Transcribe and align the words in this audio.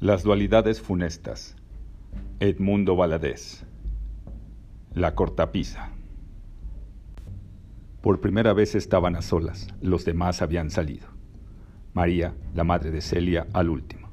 Las 0.00 0.22
dualidades 0.22 0.80
funestas. 0.80 1.56
Edmundo 2.38 2.94
Valadez. 2.94 3.64
La 4.94 5.16
cortapisa. 5.16 5.90
Por 8.00 8.20
primera 8.20 8.52
vez 8.52 8.76
estaban 8.76 9.16
a 9.16 9.22
solas, 9.22 9.66
los 9.82 10.04
demás 10.04 10.40
habían 10.40 10.70
salido. 10.70 11.08
María, 11.94 12.32
la 12.54 12.62
madre 12.62 12.92
de 12.92 13.00
Celia, 13.00 13.48
al 13.52 13.70
último. 13.70 14.08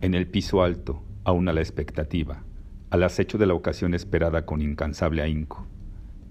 En 0.00 0.16
el 0.16 0.26
piso 0.26 0.64
alto, 0.64 1.04
aún 1.22 1.48
a 1.48 1.52
la 1.52 1.60
expectativa, 1.60 2.42
al 2.90 3.04
acecho 3.04 3.38
de 3.38 3.46
la 3.46 3.54
ocasión 3.54 3.94
esperada 3.94 4.44
con 4.44 4.60
incansable 4.60 5.22
ahínco, 5.22 5.68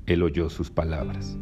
él 0.05 0.21
oyó 0.21 0.49
sus 0.49 0.69
palabras, 0.69 1.37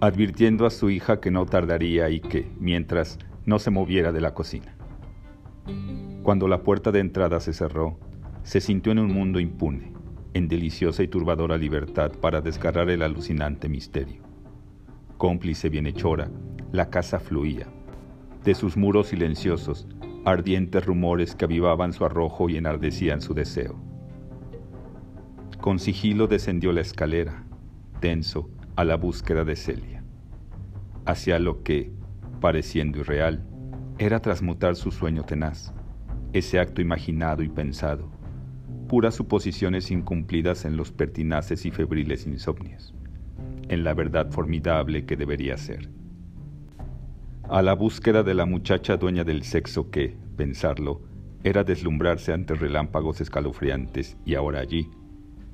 advirtiendo 0.00 0.64
a 0.64 0.70
su 0.70 0.88
hija 0.88 1.20
que 1.20 1.30
no 1.30 1.44
tardaría 1.44 2.08
y 2.08 2.20
que, 2.20 2.50
mientras, 2.58 3.18
no 3.44 3.58
se 3.58 3.70
moviera 3.70 4.10
de 4.10 4.22
la 4.22 4.32
cocina. 4.32 4.77
Cuando 6.22 6.48
la 6.48 6.62
puerta 6.62 6.92
de 6.92 7.00
entrada 7.00 7.40
se 7.40 7.52
cerró, 7.52 7.98
se 8.42 8.60
sintió 8.60 8.92
en 8.92 8.98
un 8.98 9.12
mundo 9.12 9.40
impune, 9.40 9.92
en 10.34 10.48
deliciosa 10.48 11.02
y 11.02 11.08
turbadora 11.08 11.56
libertad 11.56 12.12
para 12.20 12.40
desgarrar 12.40 12.90
el 12.90 13.02
alucinante 13.02 13.68
misterio. 13.68 14.22
Cómplice 15.16 15.68
bienhechora, 15.68 16.30
la 16.72 16.90
casa 16.90 17.18
fluía. 17.18 17.66
De 18.44 18.54
sus 18.54 18.76
muros 18.76 19.08
silenciosos, 19.08 19.88
ardientes 20.24 20.84
rumores 20.84 21.34
que 21.34 21.44
avivaban 21.44 21.92
su 21.92 22.04
arrojo 22.04 22.48
y 22.48 22.56
enardecían 22.56 23.20
su 23.20 23.34
deseo. 23.34 23.74
Con 25.60 25.78
sigilo 25.78 26.26
descendió 26.26 26.72
la 26.72 26.82
escalera, 26.82 27.44
tenso, 28.00 28.48
a 28.76 28.84
la 28.84 28.96
búsqueda 28.96 29.44
de 29.44 29.56
Celia, 29.56 30.04
hacia 31.04 31.40
lo 31.40 31.64
que, 31.64 31.90
pareciendo 32.40 33.00
irreal, 33.00 33.44
era 33.98 34.20
transmutar 34.20 34.76
su 34.76 34.92
sueño 34.92 35.24
tenaz, 35.24 35.72
ese 36.32 36.60
acto 36.60 36.80
imaginado 36.80 37.42
y 37.42 37.48
pensado, 37.48 38.08
puras 38.86 39.16
suposiciones 39.16 39.90
incumplidas 39.90 40.64
en 40.64 40.76
los 40.76 40.92
pertinaces 40.92 41.66
y 41.66 41.72
febriles 41.72 42.24
insomnios, 42.24 42.94
en 43.68 43.82
la 43.82 43.94
verdad 43.94 44.30
formidable 44.30 45.04
que 45.04 45.16
debería 45.16 45.56
ser. 45.56 45.90
A 47.48 47.60
la 47.60 47.74
búsqueda 47.74 48.22
de 48.22 48.34
la 48.34 48.46
muchacha 48.46 48.96
dueña 48.96 49.24
del 49.24 49.42
sexo 49.42 49.90
que, 49.90 50.16
pensarlo, 50.36 51.02
era 51.42 51.64
deslumbrarse 51.64 52.32
ante 52.32 52.54
relámpagos 52.54 53.20
escalofriantes 53.20 54.16
y 54.24 54.36
ahora 54.36 54.60
allí, 54.60 54.90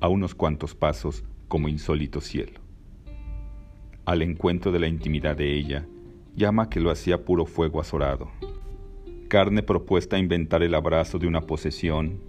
a 0.01 0.07
unos 0.07 0.35
cuantos 0.35 0.75
pasos, 0.75 1.23
como 1.47 1.67
insólito 1.67 2.21
cielo. 2.21 2.59
Al 4.05 4.21
encuentro 4.21 4.71
de 4.71 4.79
la 4.79 4.87
intimidad 4.87 5.35
de 5.35 5.55
ella, 5.55 5.87
llama 6.35 6.69
que 6.69 6.79
lo 6.79 6.91
hacía 6.91 7.23
puro 7.23 7.45
fuego 7.45 7.79
azorado. 7.79 8.29
Carne 9.27 9.63
propuesta 9.63 10.17
a 10.17 10.19
inventar 10.19 10.63
el 10.63 10.75
abrazo 10.75 11.17
de 11.17 11.27
una 11.27 11.41
posesión 11.41 12.19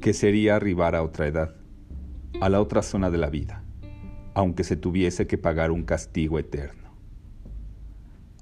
que 0.00 0.12
sería 0.12 0.56
arribar 0.56 0.94
a 0.94 1.02
otra 1.02 1.26
edad, 1.26 1.54
a 2.40 2.48
la 2.48 2.60
otra 2.60 2.82
zona 2.82 3.10
de 3.10 3.18
la 3.18 3.30
vida, 3.30 3.62
aunque 4.34 4.64
se 4.64 4.76
tuviese 4.76 5.26
que 5.26 5.38
pagar 5.38 5.70
un 5.70 5.84
castigo 5.84 6.38
eterno. 6.38 6.90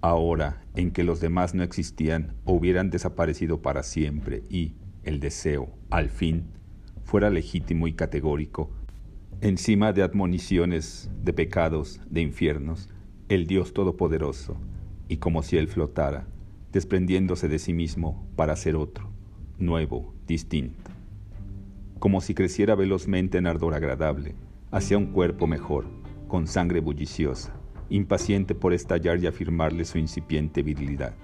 Ahora, 0.00 0.64
en 0.74 0.90
que 0.90 1.04
los 1.04 1.20
demás 1.20 1.54
no 1.54 1.62
existían 1.62 2.34
o 2.44 2.54
hubieran 2.54 2.90
desaparecido 2.90 3.62
para 3.62 3.82
siempre 3.82 4.42
y 4.48 4.74
el 5.04 5.20
deseo, 5.20 5.68
al 5.90 6.10
fin, 6.10 6.46
fuera 7.04 7.30
legítimo 7.30 7.86
y 7.86 7.92
categórico, 7.92 8.70
encima 9.40 9.92
de 9.92 10.02
admoniciones, 10.02 11.10
de 11.22 11.32
pecados, 11.32 12.00
de 12.08 12.20
infiernos, 12.20 12.88
el 13.28 13.46
Dios 13.46 13.72
Todopoderoso, 13.72 14.56
y 15.08 15.18
como 15.18 15.42
si 15.42 15.56
Él 15.56 15.68
flotara, 15.68 16.26
desprendiéndose 16.72 17.48
de 17.48 17.58
sí 17.58 17.72
mismo 17.72 18.26
para 18.36 18.56
ser 18.56 18.76
otro, 18.76 19.10
nuevo, 19.58 20.14
distinto. 20.26 20.90
Como 21.98 22.20
si 22.20 22.34
creciera 22.34 22.74
velozmente 22.74 23.38
en 23.38 23.46
ardor 23.46 23.74
agradable, 23.74 24.34
hacia 24.70 24.98
un 24.98 25.06
cuerpo 25.06 25.46
mejor, 25.46 25.86
con 26.28 26.46
sangre 26.46 26.80
bulliciosa, 26.80 27.52
impaciente 27.90 28.54
por 28.54 28.72
estallar 28.72 29.22
y 29.22 29.26
afirmarle 29.26 29.84
su 29.84 29.98
incipiente 29.98 30.62
virilidad. 30.62 31.14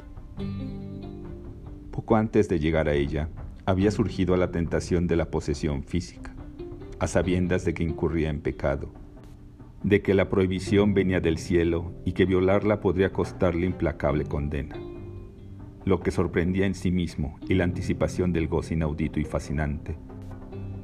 Poco 1.90 2.16
antes 2.16 2.48
de 2.48 2.58
llegar 2.58 2.88
a 2.88 2.94
ella, 2.94 3.28
había 3.64 3.90
surgido 3.90 4.34
a 4.34 4.36
la 4.36 4.50
tentación 4.50 5.06
de 5.06 5.16
la 5.16 5.30
posesión 5.30 5.82
física, 5.82 6.34
a 6.98 7.06
sabiendas 7.06 7.64
de 7.64 7.74
que 7.74 7.84
incurría 7.84 8.30
en 8.30 8.40
pecado, 8.40 8.92
de 9.82 10.02
que 10.02 10.14
la 10.14 10.28
prohibición 10.28 10.92
venía 10.92 11.20
del 11.20 11.38
cielo 11.38 11.92
y 12.04 12.12
que 12.12 12.24
violarla 12.24 12.80
podría 12.80 13.12
costarle 13.12 13.66
implacable 13.66 14.24
condena. 14.24 14.76
Lo 15.84 16.00
que 16.00 16.10
sorprendía 16.10 16.66
en 16.66 16.74
sí 16.74 16.90
mismo 16.90 17.38
y 17.48 17.54
la 17.54 17.64
anticipación 17.64 18.32
del 18.32 18.48
gozo 18.48 18.74
inaudito 18.74 19.20
y 19.20 19.24
fascinante 19.24 19.96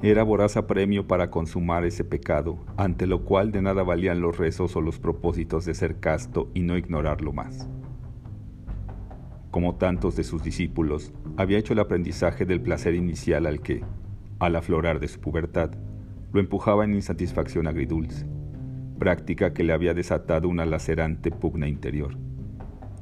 era 0.02 0.22
voraz 0.22 0.58
apremio 0.58 1.06
para 1.06 1.30
consumar 1.30 1.84
ese 1.84 2.04
pecado, 2.04 2.58
ante 2.76 3.06
lo 3.06 3.24
cual 3.24 3.52
de 3.52 3.62
nada 3.62 3.82
valían 3.82 4.20
los 4.20 4.36
rezos 4.36 4.76
o 4.76 4.82
los 4.82 4.98
propósitos 4.98 5.64
de 5.64 5.72
ser 5.72 5.98
casto 5.98 6.50
y 6.52 6.60
no 6.60 6.76
ignorarlo 6.76 7.32
más. 7.32 7.70
Como 9.50 9.76
tantos 9.76 10.14
de 10.14 10.24
sus 10.24 10.42
discípulos, 10.42 11.14
había 11.38 11.58
hecho 11.58 11.72
el 11.72 11.78
aprendizaje 11.78 12.44
del 12.44 12.60
placer 12.60 12.94
inicial 12.94 13.46
al 13.46 13.60
que, 13.60 13.82
al 14.40 14.56
aflorar 14.56 15.00
de 15.00 15.08
su 15.08 15.20
pubertad, 15.20 15.70
lo 16.32 16.40
empujaba 16.40 16.84
en 16.84 16.94
insatisfacción 16.94 17.66
agridulce 17.66 18.26
práctica 18.98 19.52
que 19.52 19.64
le 19.64 19.72
había 19.72 19.94
desatado 19.94 20.48
una 20.48 20.66
lacerante 20.66 21.30
pugna 21.30 21.68
interior, 21.68 22.16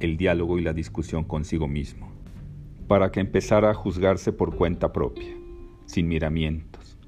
el 0.00 0.16
diálogo 0.16 0.58
y 0.58 0.62
la 0.62 0.72
discusión 0.72 1.25
consigo 1.25 1.69
mismo, 1.69 2.10
para 2.88 3.10
que 3.10 3.20
empezara 3.20 3.70
a 3.70 3.75
juzgarse 3.75 4.32
por 4.32 4.56
cuenta 4.56 4.92
propia, 4.92 5.34
sin 5.86 6.08
miramientos, 6.08 6.98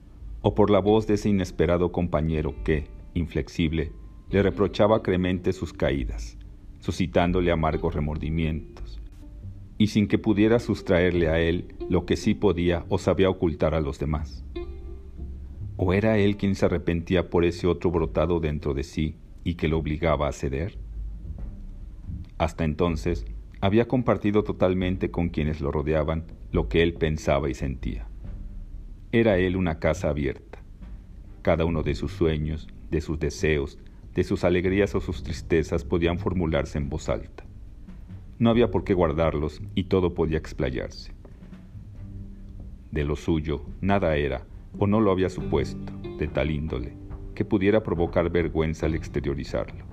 o 0.43 0.55
por 0.55 0.71
la 0.71 0.79
voz 0.79 1.07
de 1.07 1.15
ese 1.15 1.29
inesperado 1.29 1.91
compañero 1.93 2.55
que, 2.65 2.87
inflexible, 3.15 3.93
le 4.31 4.43
reprochaba 4.43 5.03
cremente 5.03 5.53
sus 5.53 5.73
caídas, 5.73 6.37
suscitándole 6.81 7.51
amargos 7.51 7.95
remordimientos, 7.95 9.01
y 9.79 9.89
sin 9.89 10.07
que 10.07 10.19
pudiera 10.19 10.59
sustraerle 10.59 11.29
a 11.29 11.41
él 11.41 11.75
lo 11.89 12.07
que 12.07 12.17
sí 12.17 12.35
podía 12.35 12.85
o 12.89 12.99
sabía 12.99 13.31
ocultar 13.31 13.75
a 13.75 13.81
los 13.81 13.99
demás. 13.99 14.44
¿O 15.77 15.93
era 15.93 16.19
él 16.19 16.37
quien 16.37 16.55
se 16.55 16.67
arrepentía 16.67 17.31
por 17.31 17.45
ese 17.45 17.67
otro 17.67 17.91
brotado 17.91 18.39
dentro 18.39 18.75
de 18.75 18.85
sí 18.85 19.17
y 19.43 19.55
que 19.55 19.69
lo 19.69 19.79
obligaba 19.79 20.29
a 20.29 20.33
ceder? 20.33 20.79
Hasta 22.39 22.65
entonces 22.65 23.27
había 23.61 23.89
compartido 23.89 24.45
totalmente 24.45 25.11
con 25.11 25.31
quienes 25.31 25.61
lo 25.61 25.73
rodeaban 25.73 26.25
lo 26.53 26.69
que 26.69 26.83
él 26.83 26.95
pensaba 26.95 27.51
y 27.51 27.55
sentía. 27.55 28.07
Era 29.11 29.39
él 29.39 29.57
una 29.57 29.79
casa 29.79 30.11
abierta. 30.11 30.63
Cada 31.43 31.65
uno 31.65 31.83
de 31.83 31.95
sus 31.95 32.13
sueños, 32.13 32.69
de 32.91 33.01
sus 33.01 33.19
deseos, 33.19 33.79
de 34.15 34.23
sus 34.23 34.45
alegrías 34.45 34.95
o 34.95 35.01
sus 35.01 35.23
tristezas 35.23 35.85
podían 35.85 36.19
formularse 36.19 36.79
en 36.79 36.89
voz 36.89 37.09
alta. 37.09 37.45
No 38.39 38.51
había 38.51 38.71
por 38.71 38.85
qué 38.85 38.95
guardarlos 38.95 39.61
y 39.75 39.85
todo 39.85 40.15
podía 40.15 40.39
explayarse. 40.39 41.13
De 42.93 43.05
lo 43.05 43.17
suyo, 43.17 43.63
nada 43.81 44.17
era, 44.17 44.47
o 44.79 44.87
no 44.87 45.01
lo 45.01 45.11
había 45.11 45.29
supuesto, 45.29 45.93
de 46.19 46.29
tal 46.29 46.51
índole, 46.51 46.97
que 47.35 47.45
pudiera 47.45 47.83
provocar 47.83 48.31
vergüenza 48.31 48.87
al 48.87 48.95
exteriorizarlo. 48.95 49.85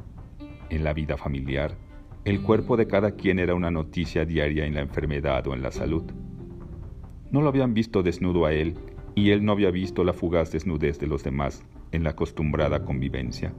En 0.70 0.84
la 0.84 0.94
vida 0.94 1.18
familiar, 1.18 1.78
el 2.24 2.42
cuerpo 2.42 2.78
de 2.78 2.88
cada 2.88 3.16
quien 3.16 3.40
era 3.40 3.56
una 3.56 3.72
noticia 3.72 4.26
diaria 4.26 4.66
en 4.66 4.76
la 4.76 4.82
enfermedad 4.82 5.48
o 5.48 5.54
en 5.54 5.62
la 5.62 5.72
salud. 5.72 6.04
No 7.32 7.42
lo 7.42 7.50
habían 7.50 7.74
visto 7.74 8.04
desnudo 8.04 8.46
a 8.46 8.54
él 8.54 8.76
y 9.16 9.32
él 9.32 9.44
no 9.44 9.52
había 9.52 9.72
visto 9.72 10.04
la 10.04 10.14
fugaz 10.14 10.52
desnudez 10.52 11.00
de 11.00 11.08
los 11.08 11.24
demás 11.24 11.64
en 11.92 12.04
la 12.04 12.12
acostumbrada 12.12 12.86
convivencia. 12.86 13.54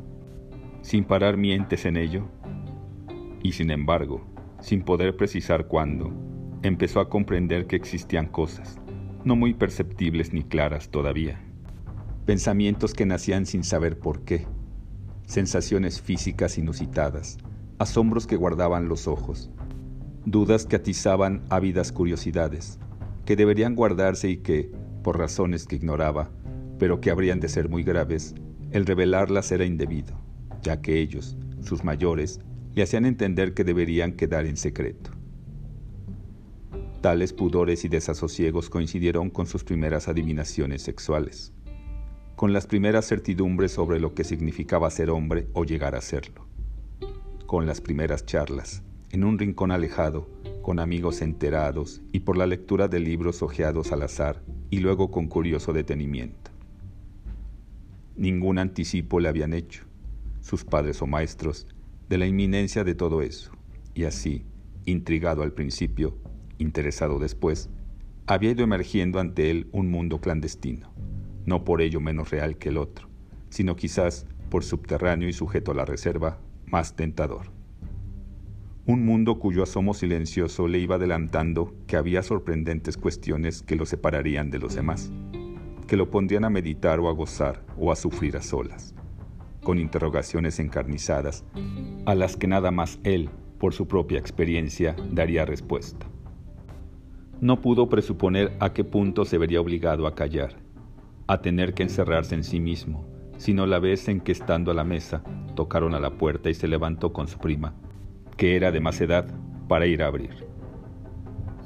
Sin 0.83 1.05
parar 1.05 1.37
mientes 1.37 1.85
en 1.85 1.97
ello. 1.97 2.25
Y 3.43 3.53
sin 3.53 3.71
embargo, 3.71 4.25
sin 4.61 4.83
poder 4.83 5.17
precisar 5.17 5.67
cuándo, 5.67 6.13
empezó 6.63 7.01
a 7.01 7.09
comprender 7.09 7.67
que 7.67 7.77
existían 7.77 8.27
cosas, 8.27 8.81
no 9.25 9.37
muy 9.37 9.55
perceptibles 9.55 10.33
ni 10.33 10.43
claras 10.43 10.89
todavía. 10.89 11.41
Pensamientos 12.27 12.95
que 12.95 13.07
nacían 13.07 13.47
sin 13.47 13.65
saber 13.65 13.99
por 13.99 14.23
qué, 14.23 14.47
sensaciones 15.27 16.01
físicas 16.01 16.59
inusitadas, 16.59 17.39
asombros 17.79 18.27
que 18.27 18.37
guardaban 18.37 18.89
los 18.89 19.09
ojos, 19.09 19.51
dudas 20.25 20.67
que 20.67 20.77
atizaban 20.77 21.43
ávidas 21.51 21.93
curiosidades, 21.93 22.79
que 23.25 23.37
deberían 23.37 23.75
guardarse 23.75 24.29
y 24.29 24.39
que, 24.39 24.71
por 25.03 25.19
razones 25.19 25.67
que 25.67 25.77
ignoraba, 25.77 26.31
pero 26.79 27.01
que 27.01 27.11
habrían 27.11 27.41
de 27.41 27.49
ser 27.49 27.69
muy 27.69 27.83
graves, 27.83 28.35
el 28.71 28.87
revelarlas 28.87 29.53
era 29.53 29.65
indebido, 29.65 30.15
ya 30.63 30.81
que 30.81 31.01
ellos, 31.01 31.37
sus 31.61 31.85
mayores, 31.85 32.41
le 32.75 32.83
hacían 32.83 33.05
entender 33.05 33.55
que 33.55 33.65
deberían 33.65 34.13
quedar 34.13 34.47
en 34.47 34.57
secreto. 34.57 35.11
Tales 37.03 37.33
pudores 37.33 37.85
y 37.85 37.89
desasosiegos 37.89 38.71
coincidieron 38.71 39.29
con 39.29 39.49
sus 39.49 39.65
primeras 39.65 40.07
adivinaciones 40.07 40.83
sexuales, 40.83 41.53
con 42.37 42.53
las 42.53 42.69
primeras 42.69 43.09
certidumbres 43.09 43.73
sobre 43.73 43.99
lo 43.99 44.15
que 44.15 44.23
significaba 44.23 44.89
ser 44.89 45.11
hombre 45.11 45.49
o 45.53 45.65
llegar 45.65 45.97
a 45.97 46.01
serlo, 46.01 46.47
con 47.47 47.67
las 47.67 47.81
primeras 47.81 48.25
charlas, 48.25 48.85
en 49.11 49.25
un 49.25 49.37
rincón 49.37 49.73
alejado, 49.73 50.29
con 50.63 50.79
amigos 50.79 51.23
enterados 51.23 52.03
y 52.13 52.21
por 52.21 52.37
la 52.37 52.47
lectura 52.47 52.87
de 52.87 53.01
libros 53.01 53.43
hojeados 53.43 53.91
al 53.91 54.03
azar 54.03 54.41
y 54.71 54.79
luego 54.79 55.11
con 55.11 55.27
curioso 55.27 55.73
detenimiento. 55.73 56.53
Ningún 58.15 58.61
anticipo 58.61 59.19
le 59.19 59.29
habían 59.29 59.55
hecho, 59.55 59.83
sus 60.41 60.65
padres 60.65 61.03
o 61.03 61.09
maestros, 61.09 61.67
de 62.09 62.19
la 62.19 62.27
inminencia 62.27 62.85
de 62.85 62.95
todo 62.95 63.23
eso, 63.23 63.51
y 63.93 64.05
así, 64.05 64.45
intrigado 64.85 65.43
al 65.43 65.53
principio, 65.53 66.22
interesado 66.63 67.19
después, 67.19 67.69
había 68.27 68.53
ido 68.53 68.65
emergiendo 68.65 69.21
ante 69.21 69.51
él 69.51 69.69
un 69.73 69.91
mundo 69.91 70.21
clandestino, 70.21 70.93
no 71.45 71.65
por 71.65 71.83
ello 71.83 72.01
menos 72.01 72.31
real 72.31 72.57
que 72.57 72.71
el 72.71 72.79
otro, 72.79 73.09
sino 73.51 73.77
quizás 73.77 74.27
por 74.49 74.65
subterráneo 74.65 75.29
y 75.29 75.33
sujeto 75.33 75.73
a 75.73 75.75
la 75.75 75.85
reserva, 75.85 76.39
más 76.67 76.95
tentador. 76.95 77.51
Un 78.85 79.05
mundo 79.05 79.39
cuyo 79.39 79.63
asomo 79.63 79.95
silencioso 79.95 80.67
le 80.67 80.79
iba 80.79 80.97
adelantando 80.97 81.75
que 81.87 81.97
había 81.97 82.23
sorprendentes 82.23 82.97
cuestiones 82.97 83.63
que 83.63 83.77
lo 83.77 83.87
separarían 83.87 84.51
de 84.51 84.59
los 84.59 84.75
demás, 84.75 85.11
que 85.87 85.97
lo 85.97 86.11
pondrían 86.11 86.45
a 86.45 86.51
meditar 86.51 87.01
o 87.01 87.09
a 87.09 87.13
gozar 87.13 87.65
o 87.77 87.93
a 87.93 87.97
sufrir 87.97 88.37
a 88.37 88.43
solas, 88.43 88.95
con 89.63 89.79
interrogaciones 89.79 90.59
encarnizadas, 90.59 91.45
a 92.07 92.15
las 92.15 92.37
que 92.37 92.47
nada 92.49 92.71
más 92.71 92.99
él, 93.05 93.31
por 93.59 93.73
su 93.73 93.87
propia 93.87 94.19
experiencia, 94.19 94.97
daría 95.11 95.45
respuesta. 95.45 96.12
No 97.43 97.61
pudo 97.61 97.89
presuponer 97.89 98.53
a 98.61 98.73
qué 98.73 98.85
punto 98.85 99.25
se 99.25 99.37
vería 99.37 99.61
obligado 99.61 100.07
a 100.07 100.15
callar, 100.15 100.61
a 101.27 101.43
tener 101.43 101.75
que 101.75 101.83
encerrarse 101.83 102.37
en 102.37 102.45
sí 102.45 102.61
mismo, 102.61 103.05
sino 103.37 103.67
la 103.67 103.81
vez 103.81 104.07
en 104.07 104.21
que 104.21 104.31
estando 104.31 104.71
a 104.71 104.75
la 104.75 104.85
mesa, 104.85 105.25
tocaron 105.57 105.97
a 105.97 105.99
la 105.99 106.13
puerta 106.19 106.51
y 106.51 106.55
se 106.55 106.69
levantó 106.69 107.13
con 107.13 107.27
su 107.27 107.41
prima, 107.41 107.75
que 108.37 108.55
era 108.55 108.71
de 108.71 108.79
más 108.79 109.01
edad, 109.01 109.27
para 109.67 109.87
ir 109.87 110.05
a 110.05 110.07
abrir. 110.07 110.47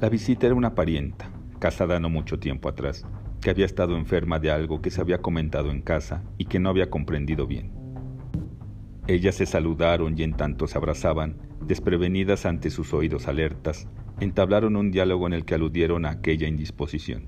La 0.01 0.09
visita 0.09 0.47
era 0.47 0.55
una 0.55 0.73
parienta, 0.73 1.29
casada 1.59 1.99
no 1.99 2.09
mucho 2.09 2.39
tiempo 2.39 2.69
atrás, 2.69 3.05
que 3.39 3.51
había 3.51 3.67
estado 3.67 3.97
enferma 3.97 4.39
de 4.39 4.49
algo 4.49 4.81
que 4.81 4.89
se 4.89 4.99
había 4.99 5.19
comentado 5.19 5.69
en 5.69 5.83
casa 5.83 6.23
y 6.39 6.45
que 6.45 6.57
no 6.57 6.69
había 6.69 6.89
comprendido 6.89 7.45
bien. 7.45 7.71
Ellas 9.05 9.35
se 9.35 9.45
saludaron 9.45 10.17
y 10.17 10.23
en 10.23 10.33
tanto 10.33 10.65
se 10.65 10.75
abrazaban, 10.75 11.37
desprevenidas 11.61 12.47
ante 12.47 12.71
sus 12.71 12.95
oídos 12.95 13.27
alertas, 13.27 13.87
entablaron 14.19 14.75
un 14.75 14.91
diálogo 14.91 15.27
en 15.27 15.33
el 15.33 15.45
que 15.45 15.55
aludieron 15.55 16.05
a 16.05 16.11
aquella 16.11 16.47
indisposición. 16.47 17.25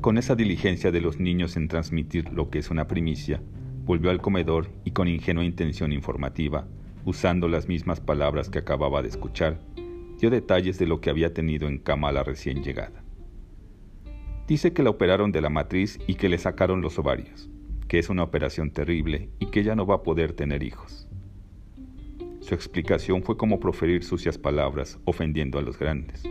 Con 0.00 0.18
esa 0.18 0.34
diligencia 0.34 0.90
de 0.90 1.00
los 1.00 1.20
niños 1.20 1.56
en 1.56 1.68
transmitir 1.68 2.32
lo 2.32 2.50
que 2.50 2.58
es 2.58 2.70
una 2.70 2.86
primicia, 2.86 3.42
volvió 3.84 4.10
al 4.10 4.20
comedor 4.20 4.70
y 4.84 4.92
con 4.92 5.08
ingenua 5.08 5.44
intención 5.44 5.92
informativa, 5.92 6.66
usando 7.04 7.48
las 7.48 7.68
mismas 7.68 8.00
palabras 8.00 8.48
que 8.48 8.58
acababa 8.58 9.02
de 9.02 9.08
escuchar, 9.08 9.60
dio 10.18 10.30
detalles 10.30 10.78
de 10.78 10.86
lo 10.86 11.00
que 11.00 11.10
había 11.10 11.34
tenido 11.34 11.68
en 11.68 11.78
cama 11.78 12.12
la 12.12 12.22
recién 12.22 12.62
llegada. 12.62 13.02
Dice 14.46 14.72
que 14.72 14.82
la 14.82 14.90
operaron 14.90 15.32
de 15.32 15.40
la 15.40 15.50
matriz 15.50 15.98
y 16.06 16.14
que 16.14 16.28
le 16.28 16.38
sacaron 16.38 16.80
los 16.82 16.98
ovarios, 16.98 17.50
que 17.88 17.98
es 17.98 18.08
una 18.08 18.22
operación 18.22 18.70
terrible 18.70 19.30
y 19.38 19.46
que 19.46 19.64
ya 19.64 19.74
no 19.74 19.86
va 19.86 19.96
a 19.96 20.02
poder 20.02 20.32
tener 20.32 20.62
hijos. 20.62 21.09
Su 22.50 22.56
explicación 22.56 23.22
fue 23.22 23.36
como 23.36 23.60
proferir 23.60 24.02
sucias 24.02 24.36
palabras, 24.36 24.98
ofendiendo 25.04 25.60
a 25.60 25.62
los 25.62 25.78
grandes. 25.78 26.24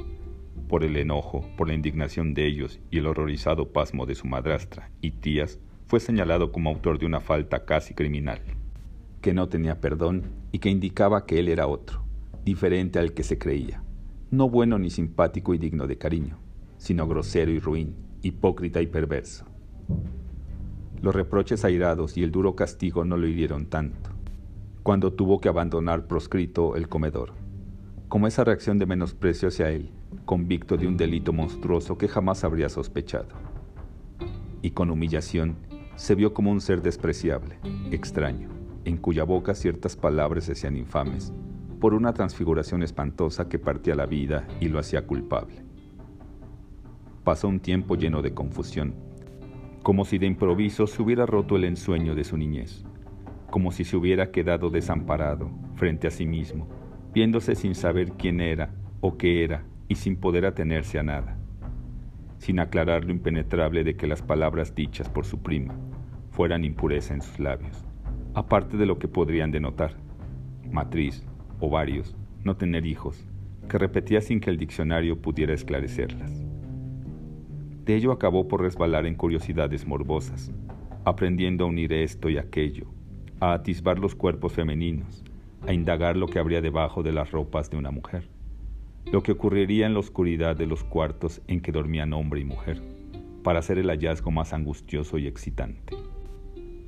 Por 0.67 0.83
el 0.83 0.97
enojo, 0.97 1.49
por 1.55 1.69
la 1.69 1.73
indignación 1.73 2.33
de 2.33 2.45
ellos 2.45 2.81
y 2.91 2.97
el 2.97 3.07
horrorizado 3.07 3.71
pasmo 3.71 4.05
de 4.05 4.15
su 4.15 4.27
madrastra 4.27 4.91
y 4.99 5.11
tías, 5.11 5.61
fue 5.87 6.01
señalado 6.01 6.51
como 6.51 6.71
autor 6.71 6.99
de 6.99 7.05
una 7.05 7.21
falta 7.21 7.63
casi 7.63 7.93
criminal 7.93 8.41
que 9.21 9.33
no 9.33 9.47
tenía 9.47 9.79
perdón 9.79 10.23
y 10.51 10.59
que 10.59 10.69
indicaba 10.69 11.25
que 11.25 11.39
él 11.39 11.47
era 11.47 11.67
otro, 11.67 12.03
diferente 12.43 12.99
al 12.99 13.13
que 13.13 13.23
se 13.23 13.37
creía, 13.37 13.81
no 14.29 14.49
bueno 14.49 14.77
ni 14.77 14.89
simpático 14.89 15.53
y 15.53 15.57
digno 15.57 15.87
de 15.87 15.97
cariño, 15.97 16.37
sino 16.75 17.07
grosero 17.07 17.49
y 17.49 17.59
ruin, 17.59 17.95
hipócrita 18.23 18.81
y 18.81 18.87
perverso. 18.87 19.45
Los 21.01 21.15
reproches 21.15 21.63
airados 21.63 22.17
y 22.17 22.23
el 22.23 22.31
duro 22.31 22.57
castigo 22.57 23.05
no 23.05 23.15
lo 23.15 23.25
hirieron 23.25 23.67
tanto, 23.67 24.18
cuando 24.83 25.13
tuvo 25.13 25.39
que 25.39 25.49
abandonar 25.49 26.07
proscrito 26.07 26.75
el 26.75 26.87
comedor, 26.87 27.33
como 28.07 28.27
esa 28.27 28.43
reacción 28.43 28.79
de 28.79 28.85
menosprecio 28.85 29.49
hacia 29.49 29.69
él, 29.69 29.91
convicto 30.25 30.77
de 30.77 30.87
un 30.87 30.97
delito 30.97 31.33
monstruoso 31.33 31.97
que 31.97 32.07
jamás 32.07 32.43
habría 32.43 32.69
sospechado. 32.69 33.29
Y 34.61 34.71
con 34.71 34.89
humillación 34.89 35.57
se 35.95 36.15
vio 36.15 36.33
como 36.33 36.51
un 36.51 36.61
ser 36.61 36.81
despreciable, 36.81 37.59
extraño 37.91 38.59
en 38.85 38.97
cuya 38.97 39.23
boca 39.23 39.53
ciertas 39.53 39.95
palabras 39.95 40.45
se 40.45 40.53
hacían 40.53 40.77
infames, 40.77 41.33
por 41.79 41.93
una 41.93 42.13
transfiguración 42.13 42.83
espantosa 42.83 43.47
que 43.47 43.59
partía 43.59 43.95
la 43.95 44.05
vida 44.05 44.47
y 44.59 44.67
lo 44.67 44.79
hacía 44.79 45.05
culpable. 45.05 45.63
Pasó 47.23 47.47
un 47.47 47.59
tiempo 47.59 47.95
lleno 47.95 48.21
de 48.21 48.33
confusión, 48.33 48.95
como 49.83 50.05
si 50.05 50.17
de 50.17 50.25
improviso 50.25 50.87
se 50.87 51.01
hubiera 51.01 51.25
roto 51.25 51.55
el 51.55 51.63
ensueño 51.63 52.15
de 52.15 52.23
su 52.23 52.37
niñez, 52.37 52.85
como 53.49 53.71
si 53.71 53.83
se 53.83 53.97
hubiera 53.97 54.31
quedado 54.31 54.69
desamparado 54.69 55.49
frente 55.75 56.07
a 56.07 56.11
sí 56.11 56.25
mismo, 56.25 56.67
viéndose 57.13 57.55
sin 57.55 57.75
saber 57.75 58.11
quién 58.13 58.41
era 58.41 58.73
o 59.01 59.17
qué 59.17 59.43
era 59.43 59.63
y 59.87 59.95
sin 59.95 60.15
poder 60.15 60.45
atenerse 60.45 60.99
a 60.99 61.03
nada, 61.03 61.37
sin 62.37 62.59
aclarar 62.59 63.05
lo 63.05 63.11
impenetrable 63.11 63.83
de 63.83 63.95
que 63.95 64.07
las 64.07 64.21
palabras 64.21 64.75
dichas 64.75 65.09
por 65.09 65.25
su 65.25 65.41
prima 65.41 65.75
fueran 66.31 66.63
impureza 66.63 67.13
en 67.13 67.21
sus 67.21 67.39
labios 67.39 67.89
aparte 68.33 68.77
de 68.77 68.85
lo 68.85 68.99
que 68.99 69.07
podrían 69.07 69.51
denotar, 69.51 69.95
matriz, 70.71 71.25
ovarios, 71.59 72.15
no 72.43 72.55
tener 72.55 72.85
hijos, 72.85 73.27
que 73.67 73.77
repetía 73.77 74.21
sin 74.21 74.39
que 74.39 74.49
el 74.49 74.57
diccionario 74.57 75.21
pudiera 75.21 75.53
esclarecerlas. 75.53 76.31
De 77.85 77.95
ello 77.95 78.11
acabó 78.11 78.47
por 78.47 78.61
resbalar 78.61 79.05
en 79.05 79.15
curiosidades 79.15 79.85
morbosas, 79.85 80.51
aprendiendo 81.05 81.65
a 81.65 81.67
unir 81.67 81.91
esto 81.91 82.29
y 82.29 82.37
aquello, 82.37 82.87
a 83.39 83.53
atisbar 83.53 83.99
los 83.99 84.15
cuerpos 84.15 84.53
femeninos, 84.53 85.23
a 85.67 85.73
indagar 85.73 86.17
lo 86.17 86.27
que 86.27 86.39
habría 86.39 86.61
debajo 86.61 87.03
de 87.03 87.11
las 87.11 87.31
ropas 87.31 87.69
de 87.69 87.77
una 87.77 87.91
mujer, 87.91 88.29
lo 89.11 89.23
que 89.23 89.31
ocurriría 89.31 89.85
en 89.85 89.93
la 89.93 89.99
oscuridad 89.99 90.55
de 90.55 90.67
los 90.67 90.83
cuartos 90.83 91.41
en 91.47 91.61
que 91.61 91.71
dormían 91.71 92.13
hombre 92.13 92.41
y 92.41 92.45
mujer, 92.45 92.81
para 93.43 93.59
hacer 93.59 93.77
el 93.77 93.89
hallazgo 93.89 94.31
más 94.31 94.53
angustioso 94.53 95.17
y 95.17 95.27
excitante 95.27 95.95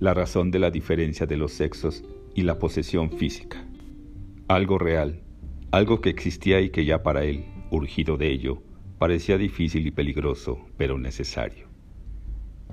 la 0.01 0.15
razón 0.15 0.49
de 0.49 0.57
la 0.57 0.71
diferencia 0.71 1.27
de 1.27 1.37
los 1.37 1.51
sexos 1.53 2.03
y 2.33 2.41
la 2.41 2.57
posesión 2.57 3.11
física. 3.11 3.63
Algo 4.47 4.79
real, 4.79 5.21
algo 5.69 6.01
que 6.01 6.09
existía 6.09 6.59
y 6.59 6.71
que 6.71 6.85
ya 6.85 7.03
para 7.03 7.23
él, 7.23 7.45
urgido 7.69 8.17
de 8.17 8.31
ello, 8.31 8.63
parecía 8.97 9.37
difícil 9.37 9.85
y 9.85 9.91
peligroso, 9.91 10.57
pero 10.75 10.97
necesario. 10.97 11.67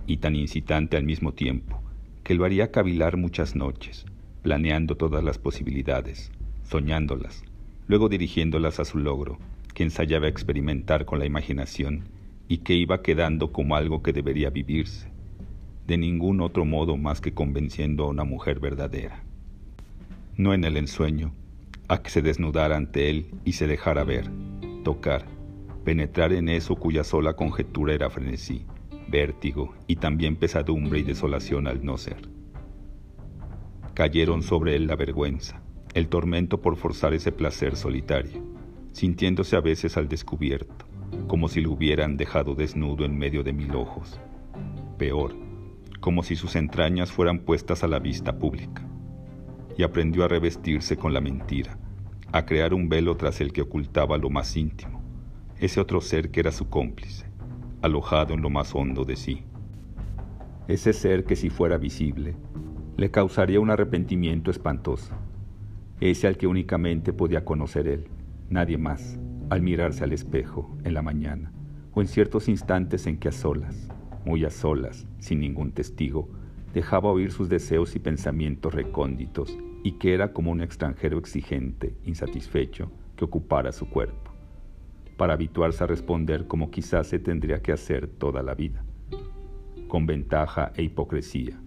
Y 0.06 0.16
tan 0.16 0.36
incitante 0.36 0.96
al 0.96 1.04
mismo 1.04 1.34
tiempo, 1.34 1.82
que 2.28 2.34
lo 2.34 2.44
haría 2.44 2.70
cavilar 2.70 3.16
muchas 3.16 3.56
noches, 3.56 4.04
planeando 4.42 4.98
todas 4.98 5.24
las 5.24 5.38
posibilidades, 5.38 6.30
soñándolas, 6.62 7.42
luego 7.86 8.10
dirigiéndolas 8.10 8.80
a 8.80 8.84
su 8.84 8.98
logro, 8.98 9.38
que 9.72 9.84
ensayaba 9.84 10.28
experimentar 10.28 11.06
con 11.06 11.20
la 11.20 11.24
imaginación 11.24 12.02
y 12.46 12.58
que 12.58 12.74
iba 12.74 13.00
quedando 13.00 13.50
como 13.50 13.76
algo 13.76 14.02
que 14.02 14.12
debería 14.12 14.50
vivirse, 14.50 15.08
de 15.86 15.96
ningún 15.96 16.42
otro 16.42 16.66
modo 16.66 16.98
más 16.98 17.22
que 17.22 17.32
convenciendo 17.32 18.04
a 18.04 18.08
una 18.08 18.24
mujer 18.24 18.60
verdadera. 18.60 19.22
No 20.36 20.52
en 20.52 20.64
el 20.64 20.76
ensueño, 20.76 21.32
a 21.88 22.02
que 22.02 22.10
se 22.10 22.20
desnudara 22.20 22.76
ante 22.76 23.08
él 23.08 23.30
y 23.46 23.52
se 23.52 23.66
dejara 23.66 24.04
ver, 24.04 24.28
tocar, 24.84 25.24
penetrar 25.82 26.34
en 26.34 26.50
eso 26.50 26.76
cuya 26.76 27.04
sola 27.04 27.32
conjetura 27.32 27.94
era 27.94 28.10
frenesí, 28.10 28.66
vértigo 29.08 29.74
y 29.86 29.96
también 29.96 30.36
pesadumbre 30.36 31.00
y 31.00 31.02
desolación 31.02 31.66
al 31.66 31.84
no 31.84 31.96
ser. 31.96 32.28
Cayeron 33.94 34.42
sobre 34.42 34.76
él 34.76 34.86
la 34.86 34.96
vergüenza, 34.96 35.60
el 35.94 36.08
tormento 36.08 36.60
por 36.60 36.76
forzar 36.76 37.14
ese 37.14 37.32
placer 37.32 37.76
solitario, 37.76 38.42
sintiéndose 38.92 39.56
a 39.56 39.60
veces 39.60 39.96
al 39.96 40.08
descubierto, 40.08 40.86
como 41.26 41.48
si 41.48 41.60
lo 41.60 41.72
hubieran 41.72 42.16
dejado 42.16 42.54
desnudo 42.54 43.04
en 43.04 43.18
medio 43.18 43.42
de 43.42 43.52
mil 43.52 43.74
ojos. 43.74 44.20
Peor, 44.98 45.34
como 46.00 46.22
si 46.22 46.36
sus 46.36 46.56
entrañas 46.56 47.10
fueran 47.10 47.40
puestas 47.40 47.82
a 47.82 47.88
la 47.88 47.98
vista 47.98 48.38
pública. 48.38 48.86
Y 49.76 49.82
aprendió 49.82 50.24
a 50.24 50.28
revestirse 50.28 50.96
con 50.96 51.12
la 51.12 51.20
mentira, 51.20 51.78
a 52.32 52.44
crear 52.44 52.74
un 52.74 52.88
velo 52.88 53.16
tras 53.16 53.40
el 53.40 53.52
que 53.52 53.62
ocultaba 53.62 54.18
lo 54.18 54.30
más 54.30 54.56
íntimo, 54.56 55.02
ese 55.58 55.80
otro 55.80 56.00
ser 56.00 56.30
que 56.30 56.40
era 56.40 56.52
su 56.52 56.68
cómplice, 56.68 57.27
alojado 57.82 58.34
en 58.34 58.42
lo 58.42 58.50
más 58.50 58.74
hondo 58.74 59.04
de 59.04 59.16
sí. 59.16 59.44
Ese 60.66 60.92
ser 60.92 61.24
que 61.24 61.36
si 61.36 61.50
fuera 61.50 61.78
visible, 61.78 62.36
le 62.96 63.10
causaría 63.10 63.60
un 63.60 63.70
arrepentimiento 63.70 64.50
espantoso, 64.50 65.14
ese 66.00 66.26
al 66.26 66.36
que 66.36 66.46
únicamente 66.46 67.12
podía 67.12 67.44
conocer 67.44 67.88
él, 67.88 68.08
nadie 68.50 68.78
más, 68.78 69.18
al 69.50 69.62
mirarse 69.62 70.04
al 70.04 70.12
espejo 70.12 70.76
en 70.84 70.94
la 70.94 71.02
mañana 71.02 71.52
o 71.94 72.00
en 72.00 72.08
ciertos 72.08 72.48
instantes 72.48 73.06
en 73.06 73.18
que 73.18 73.28
a 73.28 73.32
solas, 73.32 73.88
muy 74.24 74.44
a 74.44 74.50
solas, 74.50 75.06
sin 75.18 75.40
ningún 75.40 75.72
testigo, 75.72 76.28
dejaba 76.74 77.10
oír 77.10 77.32
sus 77.32 77.48
deseos 77.48 77.96
y 77.96 77.98
pensamientos 77.98 78.74
recónditos 78.74 79.56
y 79.82 79.92
que 79.92 80.12
era 80.12 80.32
como 80.32 80.50
un 80.50 80.60
extranjero 80.60 81.18
exigente, 81.18 81.96
insatisfecho, 82.04 82.90
que 83.16 83.24
ocupara 83.24 83.72
su 83.72 83.88
cuerpo, 83.88 84.27
para 85.18 85.34
habituarse 85.34 85.82
a 85.84 85.88
responder 85.88 86.46
como 86.46 86.70
quizás 86.70 87.08
se 87.08 87.18
tendría 87.18 87.60
que 87.60 87.72
hacer 87.72 88.06
toda 88.06 88.42
la 88.42 88.54
vida, 88.54 88.84
con 89.88 90.06
ventaja 90.06 90.72
e 90.76 90.84
hipocresía, 90.84 91.60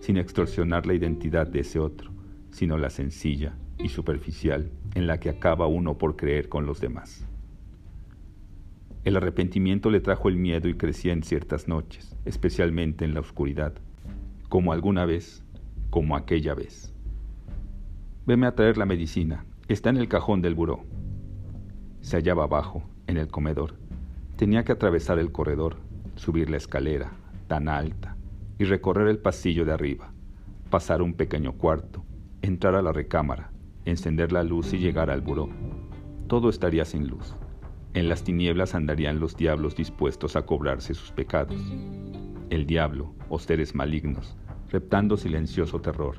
sin 0.00 0.16
extorsionar 0.16 0.86
la 0.86 0.94
identidad 0.94 1.48
de 1.48 1.60
ese 1.60 1.80
otro, 1.80 2.12
sino 2.52 2.78
la 2.78 2.90
sencilla 2.90 3.56
y 3.78 3.88
superficial 3.88 4.70
en 4.94 5.08
la 5.08 5.18
que 5.18 5.30
acaba 5.30 5.66
uno 5.66 5.98
por 5.98 6.14
creer 6.14 6.48
con 6.48 6.64
los 6.64 6.80
demás. 6.80 7.26
El 9.04 9.16
arrepentimiento 9.16 9.90
le 9.90 10.00
trajo 10.00 10.28
el 10.28 10.36
miedo 10.36 10.68
y 10.68 10.74
crecía 10.74 11.12
en 11.12 11.24
ciertas 11.24 11.66
noches, 11.66 12.16
especialmente 12.24 13.04
en 13.04 13.14
la 13.14 13.20
oscuridad, 13.20 13.74
como 14.48 14.72
alguna 14.72 15.06
vez, 15.06 15.42
como 15.90 16.14
aquella 16.14 16.54
vez. 16.54 16.94
Veme 18.26 18.46
a 18.46 18.54
traer 18.54 18.78
la 18.78 18.86
medicina, 18.86 19.44
está 19.66 19.90
en 19.90 19.96
el 19.96 20.06
cajón 20.06 20.40
del 20.40 20.54
buró. 20.54 20.84
Se 22.00 22.16
hallaba 22.16 22.44
abajo, 22.44 22.84
en 23.12 23.18
el 23.18 23.28
comedor. 23.28 23.74
Tenía 24.36 24.64
que 24.64 24.72
atravesar 24.72 25.18
el 25.18 25.30
corredor, 25.30 25.76
subir 26.16 26.50
la 26.50 26.56
escalera, 26.56 27.12
tan 27.46 27.68
alta, 27.68 28.16
y 28.58 28.64
recorrer 28.64 29.06
el 29.08 29.18
pasillo 29.18 29.64
de 29.64 29.72
arriba, 29.72 30.12
pasar 30.70 31.02
un 31.02 31.14
pequeño 31.14 31.52
cuarto, 31.52 32.04
entrar 32.40 32.74
a 32.74 32.82
la 32.82 32.92
recámara, 32.92 33.52
encender 33.84 34.32
la 34.32 34.42
luz 34.42 34.72
y 34.72 34.78
llegar 34.78 35.10
al 35.10 35.20
buró. 35.20 35.50
Todo 36.26 36.48
estaría 36.48 36.84
sin 36.86 37.06
luz. 37.06 37.34
En 37.94 38.08
las 38.08 38.24
tinieblas 38.24 38.74
andarían 38.74 39.20
los 39.20 39.36
diablos 39.36 39.76
dispuestos 39.76 40.34
a 40.34 40.46
cobrarse 40.46 40.94
sus 40.94 41.12
pecados. 41.12 41.60
El 42.48 42.66
diablo, 42.66 43.14
o 43.28 43.38
seres 43.38 43.74
malignos, 43.74 44.36
reptando 44.70 45.18
silencioso 45.18 45.82
terror, 45.82 46.16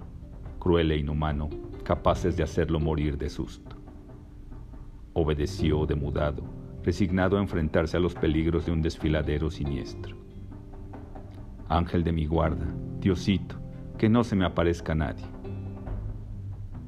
cruel 0.59 0.91
e 0.91 0.97
inhumano, 0.97 1.49
capaces 1.83 2.37
de 2.37 2.43
hacerlo 2.43 2.79
morir 2.79 3.17
de 3.17 3.29
susto. 3.29 3.75
Obedeció 5.13 5.87
demudado, 5.87 6.43
resignado 6.83 7.37
a 7.37 7.41
enfrentarse 7.41 7.97
a 7.97 7.99
los 7.99 8.13
peligros 8.13 8.65
de 8.65 8.71
un 8.71 8.81
desfiladero 8.81 9.49
siniestro. 9.49 10.17
Ángel 11.69 12.03
de 12.03 12.11
mi 12.11 12.25
guarda, 12.25 12.65
Diosito, 12.99 13.55
que 13.97 14.09
no 14.09 14.23
se 14.23 14.35
me 14.35 14.45
aparezca 14.45 14.93
nadie. 14.93 15.25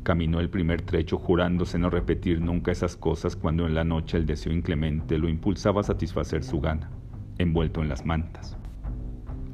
Caminó 0.04 0.40
el 0.40 0.50
primer 0.50 0.82
trecho 0.84 1.18
jurándose 1.18 1.80
no 1.80 1.90
repetir 1.90 2.40
nunca 2.40 2.72
esas 2.72 2.96
cosas 2.96 3.36
cuando 3.36 3.66
en 3.66 3.74
la 3.74 3.84
noche 3.84 4.18
el 4.18 4.26
deseo 4.26 4.54
inclemente 4.54 5.18
lo 5.18 5.30
impulsaba 5.30 5.82
a 5.82 5.86
satisfacer 5.86 6.44
su 6.44 6.60
gana, 6.60 6.92
envuelto 7.38 7.82
en 7.82 7.90
las 7.90 8.06
mantas. 8.06 8.58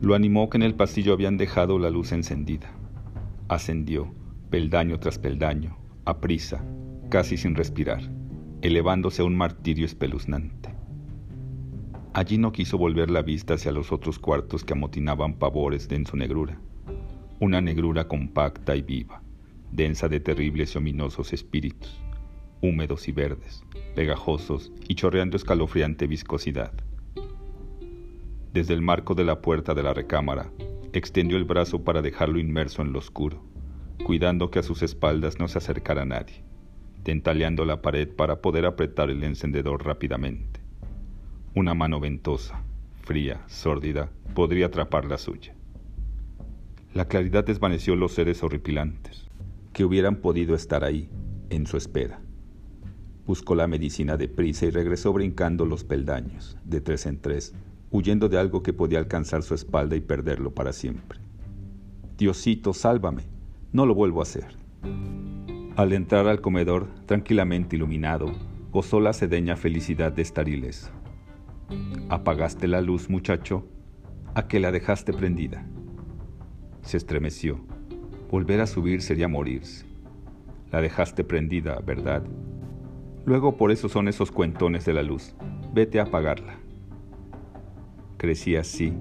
Lo 0.02 0.16
animó 0.16 0.50
que 0.50 0.58
en 0.58 0.64
el 0.64 0.74
pasillo 0.74 1.14
habían 1.14 1.38
dejado 1.38 1.80
la 1.80 1.90
luz 1.90 2.12
encendida. 2.12 2.72
Ascendió, 3.48 4.14
peldaño 4.50 5.00
tras 5.00 5.20
peldaño, 5.20 5.78
a 6.04 6.20
prisa, 6.20 6.66
casi 7.10 7.38
sin 7.38 7.56
respirar, 7.56 8.02
elevándose 8.62 9.22
a 9.22 9.26
un 9.26 9.36
martirio 9.36 9.86
espeluznante. 9.86 10.70
Allí 12.14 12.38
no 12.38 12.52
quiso 12.52 12.78
volver 12.78 13.10
la 13.10 13.22
vista 13.22 13.54
hacia 13.54 13.72
los 13.72 13.92
otros 13.92 14.20
cuartos 14.20 14.64
que 14.64 14.74
amotinaban 14.74 15.36
pavores 15.36 15.88
de 15.88 15.96
en 15.96 16.06
su 16.06 16.18
negrura, 16.18 16.60
una 17.40 17.62
negrura 17.62 18.08
compacta 18.08 18.76
y 18.76 18.82
viva 18.82 19.22
densa 19.72 20.10
de 20.10 20.20
terribles 20.20 20.76
y 20.76 20.78
ominosos 20.78 21.34
espíritus, 21.34 22.00
húmedos 22.62 23.08
y 23.08 23.12
verdes, 23.12 23.64
pegajosos 23.96 24.72
y 24.88 24.96
chorreando 24.96 25.38
escalofriante 25.38 26.08
viscosidad. 26.08 26.74
Desde 28.54 28.74
el 28.74 28.82
marco 28.82 29.16
de 29.16 29.24
la 29.24 29.42
puerta 29.42 29.74
de 29.74 29.84
la 29.84 29.94
recámara, 29.94 30.52
extendió 30.92 31.38
el 31.38 31.46
brazo 31.46 31.84
para 31.84 32.02
dejarlo 32.02 32.38
inmerso 32.38 32.82
en 32.82 32.92
lo 32.92 33.00
oscuro, 33.00 33.42
cuidando 34.04 34.52
que 34.52 34.60
a 34.60 34.64
sus 34.64 34.84
espaldas 34.84 35.40
no 35.40 35.48
se 35.48 35.58
acercara 35.58 36.04
nadie, 36.04 36.44
tentaleando 37.04 37.66
la 37.66 37.82
pared 37.82 38.10
para 38.10 38.42
poder 38.42 38.66
apretar 38.66 39.10
el 39.10 39.24
encendedor 39.24 39.86
rápidamente. 39.86 40.60
Una 41.56 41.74
mano 41.74 42.00
ventosa, 42.00 42.64
fría, 43.02 43.44
sórdida, 43.48 44.10
podría 44.34 44.68
atrapar 44.68 45.06
la 45.06 45.18
suya. 45.18 45.54
La 46.94 47.08
claridad 47.08 47.46
desvaneció 47.46 47.96
los 47.96 48.14
seres 48.14 48.44
horripilantes, 48.44 49.28
que 49.74 49.86
hubieran 49.86 50.18
podido 50.18 50.56
estar 50.56 50.84
ahí, 50.84 51.10
en 51.50 51.66
su 51.66 51.78
espera. 51.78 52.22
Buscó 53.26 53.56
la 53.56 53.68
medicina 53.68 54.18
deprisa 54.18 54.66
y 54.66 54.72
regresó 54.72 55.14
brincando 55.14 55.66
los 55.66 55.84
peldaños, 55.84 56.58
de 56.66 56.82
tres 56.82 57.06
en 57.06 57.20
tres, 57.20 57.54
huyendo 57.92 58.30
de 58.30 58.38
algo 58.38 58.64
que 58.64 58.74
podía 58.74 59.00
alcanzar 59.00 59.44
su 59.44 59.54
espalda 59.54 59.96
y 59.96 60.02
perderlo 60.02 60.52
para 60.52 60.74
siempre. 60.74 61.20
Diosito, 62.18 62.74
sálvame, 62.74 63.24
no 63.72 63.86
lo 63.86 63.96
vuelvo 63.96 64.20
a 64.20 64.24
hacer. 64.24 64.56
Al 65.76 65.94
entrar 65.94 66.28
al 66.28 66.42
comedor, 66.42 66.88
tranquilamente 67.06 67.76
iluminado, 67.76 68.32
gozó 68.72 69.00
la 69.00 69.14
sedeña 69.14 69.56
felicidad 69.56 70.12
de 70.12 70.22
estar 70.22 70.50
ileso. 70.50 70.92
Apagaste 72.10 72.68
la 72.68 72.82
luz, 72.82 73.10
muchacho, 73.10 73.68
a 74.36 74.48
que 74.48 74.60
la 74.60 74.72
dejaste 74.72 75.14
prendida. 75.14 75.66
Se 76.82 76.98
estremeció 76.98 77.62
Volver 78.32 78.62
a 78.62 78.66
subir 78.66 79.02
sería 79.02 79.28
morirse. 79.28 79.86
La 80.72 80.80
dejaste 80.80 81.26
prendida, 81.26 81.82
¿verdad? 81.86 82.24
Luego 83.26 83.58
por 83.58 83.74
eso 83.74 83.90
son 83.90 84.08
esos 84.08 84.32
cuentones 84.32 84.86
de 84.86 84.94
la 84.94 85.04
luz. 85.04 85.36
Vete 85.74 86.00
a 86.00 86.04
apagarla. 86.04 86.56
Crecía 88.16 88.62
así, 88.62 88.94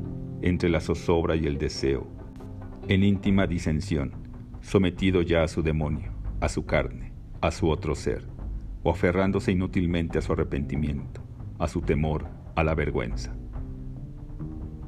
entre 0.42 0.68
la 0.68 0.80
zozobra 0.80 1.36
y 1.36 1.46
el 1.46 1.58
deseo, 1.58 2.08
en 2.88 3.04
íntima 3.04 3.46
disensión, 3.46 4.10
sometido 4.62 5.22
ya 5.22 5.44
a 5.44 5.48
su 5.48 5.62
demonio, 5.62 6.10
a 6.40 6.48
su 6.48 6.64
carne, 6.64 7.12
a 7.40 7.50
su 7.50 7.68
otro 7.68 7.94
ser, 7.94 8.26
o 8.82 8.90
aferrándose 8.90 9.52
inútilmente 9.52 10.18
a 10.18 10.22
su 10.22 10.32
arrepentimiento, 10.32 11.22
a 11.58 11.68
su 11.68 11.82
temor, 11.82 12.26
a 12.54 12.64
la 12.64 12.74
vergüenza. 12.74 13.36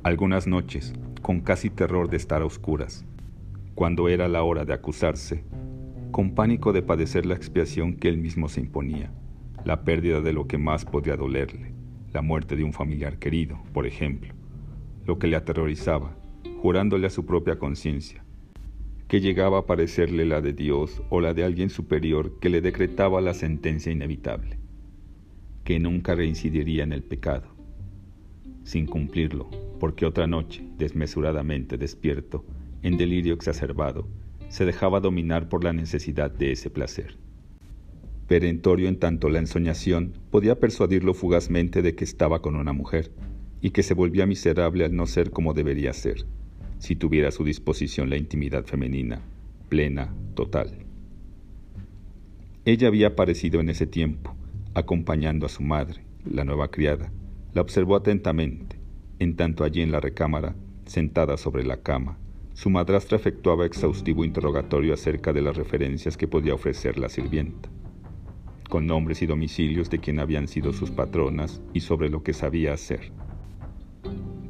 Algunas 0.03 0.47
noches, 0.47 0.95
con 1.21 1.41
casi 1.41 1.71
terror 1.71 2.09
de 2.09 2.17
estar 2.17 2.43
a 2.43 2.47
oscuras, 2.47 3.05
cuando 3.75 4.09
era 4.09 4.29
la 4.29 4.43
hora 4.43 4.65
de 4.65 4.73
acusarse, 4.73 5.45
con 6.11 6.35
pánico 6.35 6.73
de 6.73 6.83
padecer 6.83 7.27
la 7.27 7.35
expiación 7.35 7.95
que 7.97 8.09
él 8.09 8.19
mismo 8.19 8.49
se 8.49 8.61
imponía, 8.61 9.13
la 9.65 9.85
pérdida 9.85 10.21
de 10.21 10.33
lo 10.33 10.47
que 10.47 10.59
más 10.59 10.85
podía 10.85 11.17
dolerle, 11.17 11.73
la 12.13 12.23
muerte 12.23 12.57
de 12.57 12.65
un 12.65 12.73
familiar 12.73 13.19
querido, 13.19 13.63
por 13.73 13.87
ejemplo, 13.87 14.35
lo 15.05 15.19
que 15.19 15.27
le 15.27 15.37
aterrorizaba, 15.37 16.17
jurándole 16.61 17.07
a 17.07 17.11
su 17.11 17.25
propia 17.25 17.59
conciencia, 17.59 18.22
que 19.09 19.21
llegaba 19.21 19.59
a 19.59 19.67
parecerle 19.67 20.25
la 20.25 20.41
de 20.41 20.53
Dios 20.53 21.03
o 21.11 21.21
la 21.21 21.35
de 21.35 21.45
alguien 21.45 21.71
superior 21.71 22.39
que 22.41 22.49
le 22.49 22.61
decretaba 22.61 23.21
la 23.21 23.35
sentencia 23.35 23.93
inevitable, 23.93 24.59
que 25.65 25.79
nunca 25.79 26.15
reincidiría 26.15 26.83
en 26.83 26.93
el 26.93 27.03
pecado, 27.03 27.55
sin 28.65 28.87
cumplirlo, 28.87 29.51
porque 29.79 30.07
otra 30.07 30.27
noche, 30.27 30.65
desmesuradamente 30.79 31.77
despierto, 31.77 32.45
en 32.83 32.97
delirio 32.97 33.35
exacerbado, 33.35 34.09
se 34.49 34.65
dejaba 34.65 35.01
dominar 35.01 35.49
por 35.49 35.65
la 35.65 35.73
necesidad 35.73 36.31
de 36.31 36.53
ese 36.53 36.71
placer. 36.71 37.17
Perentorio 38.29 38.89
en 38.89 38.99
tanto 38.99 39.29
la 39.29 39.39
ensoñación 39.39 40.15
podía 40.31 40.59
persuadirlo 40.59 41.15
fugazmente 41.15 41.83
de 41.83 41.95
que 41.95 42.05
estaba 42.05 42.41
con 42.41 42.57
una 42.57 42.73
mujer, 42.73 43.13
y 43.61 43.71
que 43.71 43.83
se 43.83 43.95
volvía 43.95 44.27
miserable 44.27 44.85
al 44.85 44.95
no 44.95 45.07
ser 45.07 45.31
como 45.31 45.55
debería 45.55 45.93
ser, 45.93 46.27
si 46.83 46.97
tuviera 46.97 47.29
a 47.29 47.31
su 47.31 47.45
disposición 47.45 48.11
la 48.11 48.17
intimidad 48.17 48.65
femenina, 48.65 49.21
plena, 49.69 50.12
total. 50.35 50.85
Ella 52.65 52.89
había 52.89 53.07
aparecido 53.07 53.61
en 53.61 53.69
ese 53.69 53.87
tiempo, 53.87 54.35
acompañando 54.75 55.47
a 55.47 55.49
su 55.49 55.62
madre, 55.62 56.03
la 56.25 56.45
nueva 56.45 56.73
criada. 56.73 57.12
La 57.55 57.61
observó 57.61 57.95
atentamente, 57.95 58.81
en 59.21 59.37
tanto 59.37 59.62
allí 59.62 59.81
en 59.81 59.93
la 59.93 60.01
recámara, 60.01 60.57
sentada 60.85 61.37
sobre 61.37 61.62
la 61.62 61.77
cama, 61.77 62.19
su 62.53 62.69
madrastra 62.69 63.17
efectuaba 63.17 63.65
exhaustivo 63.65 64.25
interrogatorio 64.25 64.93
acerca 64.93 65.33
de 65.33 65.43
las 65.43 65.57
referencias 65.57 66.17
que 66.17 66.27
podía 66.27 66.55
ofrecer 66.55 66.99
la 66.99 67.09
sirvienta, 67.09 67.69
con 68.69 68.89
nombres 68.89 69.23
y 69.23 69.27
domicilios 69.27 69.89
de 69.89 70.01
quien 70.01 70.19
habían 70.19 70.49
sido 70.49 70.73
sus 70.73 70.91
patronas 70.91 71.62
y 71.73 71.79
sobre 71.79 72.11
lo 72.11 72.25
que 72.25 72.33
sabía 72.33 72.73
hacer. 72.73 73.12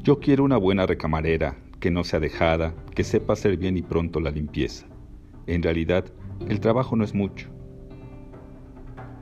Yo 0.02 0.18
quiero 0.18 0.44
una 0.44 0.56
buena 0.56 0.86
recamarera, 0.86 1.58
que 1.82 1.90
no 1.90 2.02
sea 2.02 2.18
dejada, 2.18 2.74
que 2.94 3.04
sepa 3.04 3.34
hacer 3.34 3.58
bien 3.58 3.76
y 3.76 3.82
pronto 3.82 4.20
la 4.20 4.30
limpieza. 4.30 4.86
En 5.46 5.62
realidad, 5.62 6.06
el 6.48 6.60
trabajo 6.60 6.96
no 6.96 7.04
es 7.04 7.12
mucho. 7.12 7.50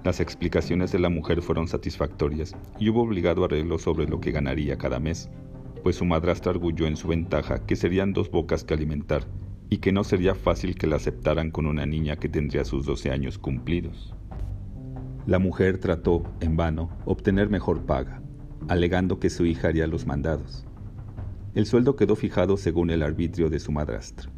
Las 0.05 0.21
explicaciones 0.21 0.93
de 0.93 1.01
la 1.01 1.09
mujer 1.09 1.43
fueron 1.43 1.67
satisfactorias 1.67 2.55
y 2.79 2.89
hubo 2.89 3.03
obligado 3.03 3.45
arreglo 3.45 3.79
sobre 3.79 4.07
lo 4.07 4.21
que 4.21 4.31
ganaría 4.31 4.79
cada 4.79 5.01
mes 5.01 5.29
pues 5.83 5.97
su 5.97 6.05
madrastra 6.05 6.53
arguyó 6.53 6.87
en 6.87 6.97
su 6.97 7.09
ventaja 7.09 7.65
que 7.67 7.77
serían 7.77 8.13
dos 8.13 8.31
bocas 8.31 8.65
que 8.65 8.75
alimentar 8.75 9.27
y 9.69 9.79
que 9.79 9.93
no 9.93 10.05
sería 10.05 10.35
fácil 10.35 10.75
que 10.75 10.87
la 10.87 10.97
aceptaran 10.97 11.51
con 11.51 11.67
una 11.67 11.87
niña 11.87 12.17
que 12.17 12.29
tendría 12.29 12.65
sus 12.65 12.87
doce 12.87 13.11
años 13.11 13.39
cumplidos. 13.39 14.15
La 15.27 15.39
mujer 15.39 15.79
trató, 15.79 16.25
en 16.41 16.57
vano, 16.57 16.91
obtener 17.05 17.51
mejor 17.51 17.87
paga, 17.87 18.21
alegando 18.69 19.21
que 19.21 19.31
su 19.31 19.47
hija 19.47 19.69
haría 19.69 19.87
los 19.87 20.07
mandados. 20.07 20.67
El 21.53 21.67
sueldo 21.67 21.97
quedó 21.97 22.15
fijado 22.15 22.57
según 22.57 22.91
el 22.91 23.03
arbitrio 23.03 23.51
de 23.51 23.59
su 23.59 23.73
madrastra. 23.73 24.31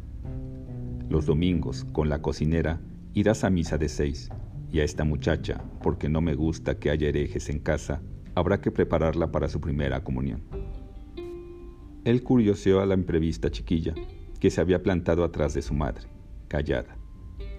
Los 1.09 1.27
domingos, 1.27 1.85
con 1.91 2.09
la 2.09 2.23
cocinera, 2.23 2.81
irás 3.13 3.43
a 3.43 3.51
misa 3.51 3.77
de 3.77 3.87
seis, 3.87 4.31
y 4.71 4.79
a 4.79 4.83
esta 4.83 5.03
muchacha, 5.03 5.63
porque 5.83 6.09
no 6.09 6.21
me 6.21 6.33
gusta 6.33 6.79
que 6.79 6.89
haya 6.89 7.07
herejes 7.07 7.49
en 7.49 7.59
casa, 7.59 8.01
habrá 8.33 8.61
que 8.61 8.71
prepararla 8.71 9.31
para 9.31 9.47
su 9.47 9.61
primera 9.61 10.03
comunión. 10.03 10.41
Él 12.03 12.23
curioseó 12.23 12.81
a 12.81 12.87
la 12.87 12.95
imprevista 12.95 13.51
chiquilla, 13.51 13.93
que 14.39 14.49
se 14.49 14.59
había 14.59 14.81
plantado 14.81 15.23
atrás 15.23 15.53
de 15.53 15.61
su 15.61 15.75
madre, 15.75 16.07
callada, 16.47 16.97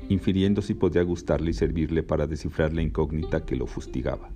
infiriendo 0.08 0.62
si 0.62 0.74
podría 0.74 1.04
gustarle 1.04 1.50
y 1.50 1.54
servirle 1.54 2.02
para 2.02 2.26
descifrar 2.26 2.72
la 2.72 2.82
incógnita 2.82 3.44
que 3.46 3.54
lo 3.54 3.68
fustigaba. 3.68 4.30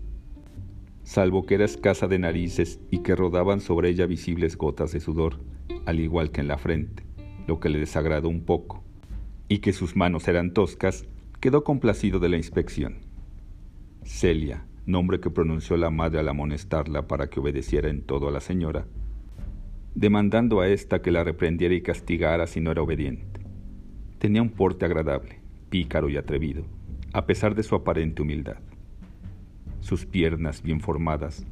Salvo 1.09 1.47
que 1.47 1.55
era 1.55 1.65
escasa 1.65 2.07
de 2.07 2.19
narices 2.19 2.81
y 2.91 2.99
que 2.99 3.17
rodaban 3.17 3.63
sobre 3.63 3.89
ella 3.89 4.05
visibles 4.05 4.59
gotas 4.59 4.93
de 4.93 5.01
sudor, 5.01 5.41
al 5.87 6.01
igual 6.01 6.31
que 6.31 6.43
en 6.43 6.49
la 6.49 6.59
frente, 6.59 7.03
lo 7.47 7.61
que 7.61 7.71
le 7.71 7.79
desagradó 7.79 8.29
un 8.29 8.45
poco, 8.45 8.85
y 9.49 9.61
que 9.61 9.73
sus 9.73 9.97
manos 9.97 10.29
eran 10.29 10.53
toscas, 10.53 11.07
quedó 11.41 11.65
complacido 11.65 12.19
de 12.19 12.29
la 12.29 12.37
inspección. 12.37 12.99
Celia, 14.05 14.67
nombre 14.85 15.19
que 15.19 15.31
pronunció 15.31 15.79
la 15.79 15.89
madre 15.89 16.19
al 16.19 16.29
amonestarla 16.29 17.09
para 17.09 17.31
que 17.31 17.41
obedeciera 17.41 17.89
en 17.89 18.03
todo 18.03 18.29
a 18.29 18.31
la 18.31 18.41
señora, 18.41 18.85
demandando 19.95 20.61
a 20.61 20.69
ésta 20.69 21.01
que 21.01 21.11
la 21.11 21.25
reprendiera 21.25 21.75
y 21.75 21.81
castigara 21.81 22.47
si 22.47 22.61
no 22.61 22.71
era 22.71 22.83
obediente. 22.83 23.41
Tenía 24.19 24.43
un 24.43 24.51
porte 24.51 24.85
agradable, 24.85 25.41
pícaro 25.71 26.11
y 26.11 26.19
atrevido, 26.19 26.67
a 27.15 27.25
pesar 27.25 27.55
de 27.55 27.63
su 27.63 27.75
aparente 27.75 28.21
humildad. 28.21 28.59
Sus 29.81 30.07
piernas 30.07 30.63
bien 30.63 30.81
formadas, 30.81 31.47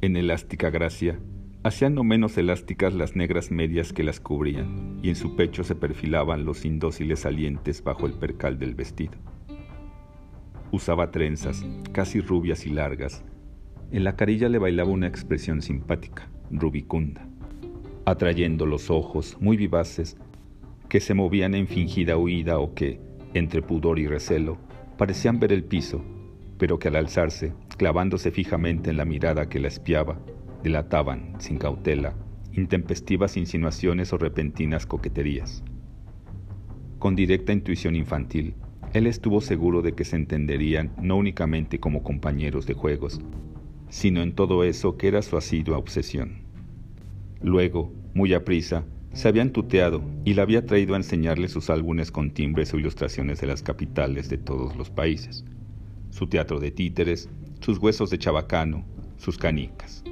en 0.00 0.16
elástica 0.16 0.70
gracia, 0.70 1.18
hacían 1.62 1.94
no 1.94 2.04
menos 2.04 2.38
elásticas 2.38 2.94
las 2.94 3.16
negras 3.16 3.50
medias 3.50 3.92
que 3.92 4.02
las 4.02 4.20
cubrían, 4.20 4.98
y 5.02 5.08
en 5.10 5.16
su 5.16 5.36
pecho 5.36 5.64
se 5.64 5.74
perfilaban 5.74 6.44
los 6.44 6.64
indóciles 6.64 7.20
salientes 7.20 7.82
bajo 7.82 8.06
el 8.06 8.14
percal 8.14 8.58
del 8.58 8.74
vestido. 8.74 9.18
Usaba 10.72 11.10
trenzas, 11.10 11.66
casi 11.92 12.20
rubias 12.20 12.66
y 12.66 12.70
largas. 12.70 13.24
En 13.90 14.04
la 14.04 14.14
carilla 14.14 14.48
le 14.48 14.58
bailaba 14.58 14.90
una 14.90 15.08
expresión 15.08 15.62
simpática, 15.62 16.28
rubicunda, 16.50 17.26
atrayendo 18.04 18.66
los 18.66 18.88
ojos 18.88 19.36
muy 19.40 19.56
vivaces 19.56 20.16
que 20.88 21.00
se 21.00 21.14
movían 21.14 21.54
en 21.54 21.66
fingida 21.66 22.16
huida 22.16 22.58
o 22.58 22.74
que, 22.74 23.00
entre 23.34 23.62
pudor 23.62 23.98
y 23.98 24.06
recelo, 24.06 24.58
parecían 24.96 25.40
ver 25.40 25.52
el 25.52 25.64
piso, 25.64 26.04
pero 26.60 26.78
que 26.78 26.88
al 26.88 26.96
alzarse, 26.96 27.54
clavándose 27.78 28.30
fijamente 28.30 28.90
en 28.90 28.98
la 28.98 29.06
mirada 29.06 29.48
que 29.48 29.58
la 29.58 29.68
espiaba, 29.68 30.20
delataban, 30.62 31.32
sin 31.38 31.56
cautela, 31.56 32.14
intempestivas 32.52 33.38
insinuaciones 33.38 34.12
o 34.12 34.18
repentinas 34.18 34.84
coqueterías. 34.84 35.64
Con 36.98 37.16
directa 37.16 37.54
intuición 37.54 37.96
infantil, 37.96 38.56
él 38.92 39.06
estuvo 39.06 39.40
seguro 39.40 39.80
de 39.80 39.94
que 39.94 40.04
se 40.04 40.16
entenderían 40.16 40.92
no 41.00 41.16
únicamente 41.16 41.80
como 41.80 42.02
compañeros 42.02 42.66
de 42.66 42.74
juegos, 42.74 43.22
sino 43.88 44.20
en 44.20 44.34
todo 44.34 44.62
eso 44.62 44.98
que 44.98 45.08
era 45.08 45.22
su 45.22 45.38
asidua 45.38 45.78
obsesión. 45.78 46.42
Luego, 47.40 47.90
muy 48.12 48.34
aprisa, 48.34 48.84
se 49.14 49.28
habían 49.28 49.52
tuteado 49.52 50.02
y 50.26 50.34
la 50.34 50.42
había 50.42 50.66
traído 50.66 50.92
a 50.92 50.98
enseñarle 50.98 51.48
sus 51.48 51.70
álbumes 51.70 52.10
con 52.10 52.32
timbres 52.32 52.74
o 52.74 52.78
ilustraciones 52.78 53.40
de 53.40 53.46
las 53.46 53.62
capitales 53.62 54.28
de 54.28 54.36
todos 54.36 54.76
los 54.76 54.90
países, 54.90 55.46
su 56.10 56.26
teatro 56.26 56.60
de 56.60 56.70
títeres, 56.70 57.28
sus 57.60 57.78
huesos 57.78 58.10
de 58.10 58.18
chabacano, 58.18 58.84
sus 59.16 59.38
canicas, 59.38 60.04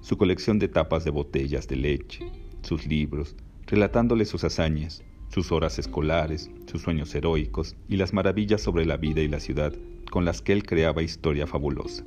su 0.00 0.16
colección 0.16 0.58
de 0.58 0.68
tapas 0.68 1.04
de 1.04 1.10
botellas 1.10 1.68
de 1.68 1.76
leche, 1.76 2.30
sus 2.62 2.86
libros, 2.86 3.36
relatándole 3.66 4.24
sus 4.24 4.44
hazañas, 4.44 5.02
sus 5.28 5.52
horas 5.52 5.78
escolares, 5.78 6.50
sus 6.66 6.82
sueños 6.82 7.14
heroicos 7.14 7.76
y 7.88 7.96
las 7.96 8.12
maravillas 8.12 8.62
sobre 8.62 8.86
la 8.86 8.96
vida 8.96 9.20
y 9.20 9.28
la 9.28 9.40
ciudad 9.40 9.72
con 10.10 10.24
las 10.24 10.40
que 10.40 10.52
él 10.52 10.64
creaba 10.64 11.02
historia 11.02 11.46
fabulosa. 11.46 12.04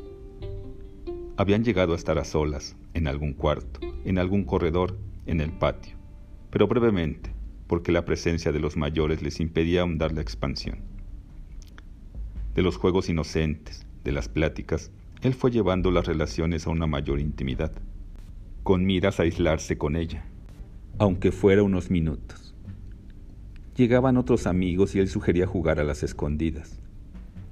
Habían 1.38 1.64
llegado 1.64 1.94
a 1.94 1.96
estar 1.96 2.18
a 2.18 2.26
solas, 2.26 2.76
en 2.94 3.08
algún 3.08 3.34
cuarto, 3.34 3.80
en 4.04 4.18
algún 4.18 4.44
corredor, 4.44 4.98
en 5.26 5.42
el 5.42 5.52
patio, 5.52 5.96
pero 6.50 6.68
brevemente, 6.68 7.32
porque 7.68 7.92
la 7.92 8.04
presencia 8.04 8.52
de 8.52 8.60
los 8.60 8.76
mayores 8.76 9.22
les 9.22 9.40
impedía 9.40 9.82
ahondar 9.82 10.12
la 10.12 10.22
expansión. 10.22 10.80
De 12.56 12.62
los 12.62 12.78
juegos 12.78 13.10
inocentes, 13.10 13.86
de 14.04 14.12
las 14.12 14.28
pláticas, 14.28 14.92
él 15.22 15.34
fue 15.34 15.52
llevando 15.52 15.92
las 15.92 16.08
relaciones 16.08 16.66
a 16.66 16.70
una 16.70 16.88
mayor 16.88 17.20
intimidad, 17.20 17.72
con 18.64 18.86
miras 18.86 19.20
a 19.20 19.24
aislarse 19.24 19.78
con 19.78 19.96
ella, 19.96 20.26
aunque 20.98 21.32
fuera 21.32 21.64
unos 21.64 21.90
minutos. 21.92 22.56
Llegaban 23.76 24.18
otros 24.18 24.48
amigos 24.48 24.96
y 24.96 25.00
él 25.00 25.08
sugería 25.08 25.48
jugar 25.48 25.80
a 25.80 25.84
las 25.84 26.04
escondidas. 26.04 26.80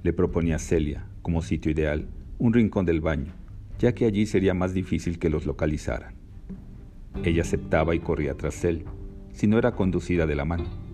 Le 0.02 0.12
proponía 0.12 0.56
a 0.56 0.58
Celia, 0.58 1.06
como 1.22 1.42
sitio 1.42 1.70
ideal, 1.70 2.06
un 2.38 2.52
rincón 2.52 2.84
del 2.84 3.00
baño, 3.00 3.32
ya 3.78 3.94
que 3.94 4.04
allí 4.04 4.26
sería 4.26 4.54
más 4.54 4.74
difícil 4.74 5.18
que 5.18 5.30
los 5.30 5.46
localizaran. 5.46 6.14
Ella 7.24 7.42
aceptaba 7.42 7.94
y 7.94 8.00
corría 8.00 8.34
tras 8.34 8.64
él, 8.64 8.84
si 9.32 9.46
no 9.46 9.58
era 9.58 9.72
conducida 9.72 10.26
de 10.26 10.36
la 10.36 10.44
mano. 10.44 10.87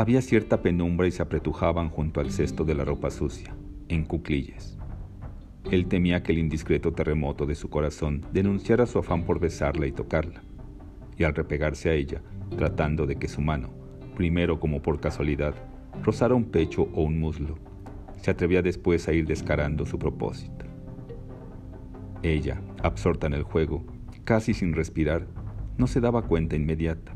Había 0.00 0.22
cierta 0.22 0.62
penumbra 0.62 1.06
y 1.06 1.10
se 1.10 1.20
apretujaban 1.20 1.90
junto 1.90 2.20
al 2.20 2.30
cesto 2.30 2.64
de 2.64 2.74
la 2.74 2.86
ropa 2.86 3.10
sucia, 3.10 3.54
en 3.88 4.06
cuclillas. 4.06 4.78
Él 5.70 5.88
temía 5.88 6.22
que 6.22 6.32
el 6.32 6.38
indiscreto 6.38 6.94
terremoto 6.94 7.44
de 7.44 7.54
su 7.54 7.68
corazón 7.68 8.24
denunciara 8.32 8.86
su 8.86 8.98
afán 8.98 9.26
por 9.26 9.40
besarla 9.40 9.86
y 9.86 9.92
tocarla, 9.92 10.40
y 11.18 11.24
al 11.24 11.34
repegarse 11.34 11.90
a 11.90 11.92
ella, 11.92 12.22
tratando 12.56 13.06
de 13.06 13.16
que 13.16 13.28
su 13.28 13.42
mano, 13.42 13.68
primero 14.16 14.58
como 14.58 14.80
por 14.80 15.00
casualidad, 15.00 15.54
rozara 16.02 16.34
un 16.34 16.46
pecho 16.46 16.88
o 16.94 17.02
un 17.02 17.20
muslo. 17.20 17.58
Se 18.16 18.30
atrevía 18.30 18.62
después 18.62 19.06
a 19.06 19.12
ir 19.12 19.26
descarando 19.26 19.84
su 19.84 19.98
propósito. 19.98 20.64
Ella, 22.22 22.62
absorta 22.82 23.26
en 23.26 23.34
el 23.34 23.42
juego, 23.42 23.84
casi 24.24 24.54
sin 24.54 24.72
respirar, 24.72 25.26
no 25.76 25.86
se 25.86 26.00
daba 26.00 26.22
cuenta 26.22 26.56
inmediata, 26.56 27.12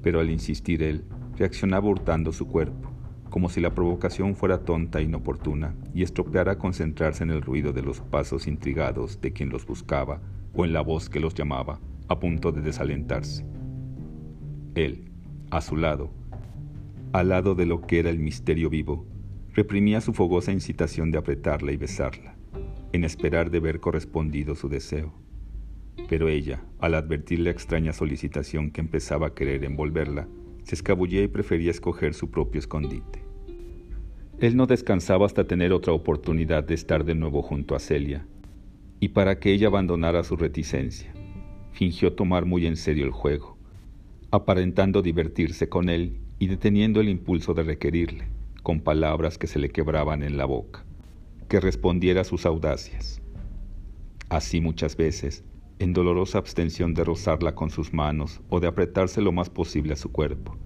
pero 0.00 0.18
al 0.18 0.30
insistir 0.30 0.82
él, 0.82 1.04
reaccionaba 1.36 1.88
hurtando 1.88 2.32
su 2.32 2.46
cuerpo, 2.46 2.90
como 3.30 3.48
si 3.48 3.60
la 3.60 3.74
provocación 3.74 4.34
fuera 4.36 4.64
tonta 4.64 5.00
e 5.00 5.04
inoportuna 5.04 5.74
y 5.94 6.02
estropeara 6.02 6.58
concentrarse 6.58 7.24
en 7.24 7.30
el 7.30 7.42
ruido 7.42 7.72
de 7.72 7.82
los 7.82 8.00
pasos 8.00 8.46
intrigados 8.46 9.20
de 9.20 9.32
quien 9.32 9.48
los 9.48 9.66
buscaba 9.66 10.20
o 10.54 10.64
en 10.64 10.72
la 10.72 10.82
voz 10.82 11.08
que 11.08 11.20
los 11.20 11.34
llamaba, 11.34 11.80
a 12.08 12.18
punto 12.20 12.52
de 12.52 12.60
desalentarse. 12.60 13.46
Él, 14.74 15.10
a 15.50 15.60
su 15.60 15.76
lado, 15.76 16.10
al 17.12 17.28
lado 17.30 17.54
de 17.54 17.66
lo 17.66 17.82
que 17.82 17.98
era 17.98 18.10
el 18.10 18.18
misterio 18.18 18.70
vivo, 18.70 19.06
reprimía 19.54 20.00
su 20.00 20.12
fogosa 20.12 20.52
incitación 20.52 21.10
de 21.10 21.18
apretarla 21.18 21.72
y 21.72 21.76
besarla, 21.76 22.36
en 22.92 23.04
esperar 23.04 23.50
de 23.50 23.60
ver 23.60 23.80
correspondido 23.80 24.54
su 24.54 24.68
deseo. 24.68 25.12
Pero 26.08 26.28
ella, 26.28 26.64
al 26.80 26.94
advertir 26.94 27.40
la 27.40 27.50
extraña 27.50 27.92
solicitación 27.92 28.70
que 28.70 28.80
empezaba 28.80 29.28
a 29.28 29.34
querer 29.34 29.64
envolverla, 29.64 30.26
se 30.64 30.74
escabullía 30.74 31.22
y 31.22 31.28
prefería 31.28 31.70
escoger 31.70 32.14
su 32.14 32.30
propio 32.30 32.58
escondite. 32.58 33.24
Él 34.40 34.56
no 34.56 34.66
descansaba 34.66 35.26
hasta 35.26 35.46
tener 35.46 35.72
otra 35.72 35.92
oportunidad 35.92 36.64
de 36.64 36.74
estar 36.74 37.04
de 37.04 37.14
nuevo 37.14 37.42
junto 37.42 37.74
a 37.74 37.78
Celia, 37.78 38.26
y 39.00 39.08
para 39.08 39.38
que 39.38 39.52
ella 39.52 39.68
abandonara 39.68 40.24
su 40.24 40.36
reticencia, 40.36 41.12
fingió 41.72 42.12
tomar 42.14 42.44
muy 42.44 42.66
en 42.66 42.76
serio 42.76 43.04
el 43.04 43.10
juego, 43.10 43.56
aparentando 44.30 45.02
divertirse 45.02 45.68
con 45.68 45.88
él 45.88 46.18
y 46.38 46.46
deteniendo 46.46 47.00
el 47.00 47.08
impulso 47.08 47.54
de 47.54 47.62
requerirle, 47.62 48.26
con 48.62 48.80
palabras 48.80 49.38
que 49.38 49.46
se 49.46 49.58
le 49.58 49.70
quebraban 49.70 50.22
en 50.22 50.36
la 50.36 50.44
boca, 50.44 50.84
que 51.48 51.60
respondiera 51.60 52.22
a 52.22 52.24
sus 52.24 52.46
audacias. 52.46 53.20
Así 54.28 54.60
muchas 54.60 54.96
veces, 54.96 55.44
en 55.82 55.92
dolorosa 55.92 56.38
abstención 56.38 56.94
de 56.94 57.02
rozarla 57.02 57.56
con 57.56 57.68
sus 57.68 57.92
manos 57.92 58.40
o 58.48 58.60
de 58.60 58.68
apretarse 58.68 59.20
lo 59.20 59.32
más 59.32 59.50
posible 59.50 59.94
a 59.94 59.96
su 59.96 60.12
cuerpo, 60.12 60.56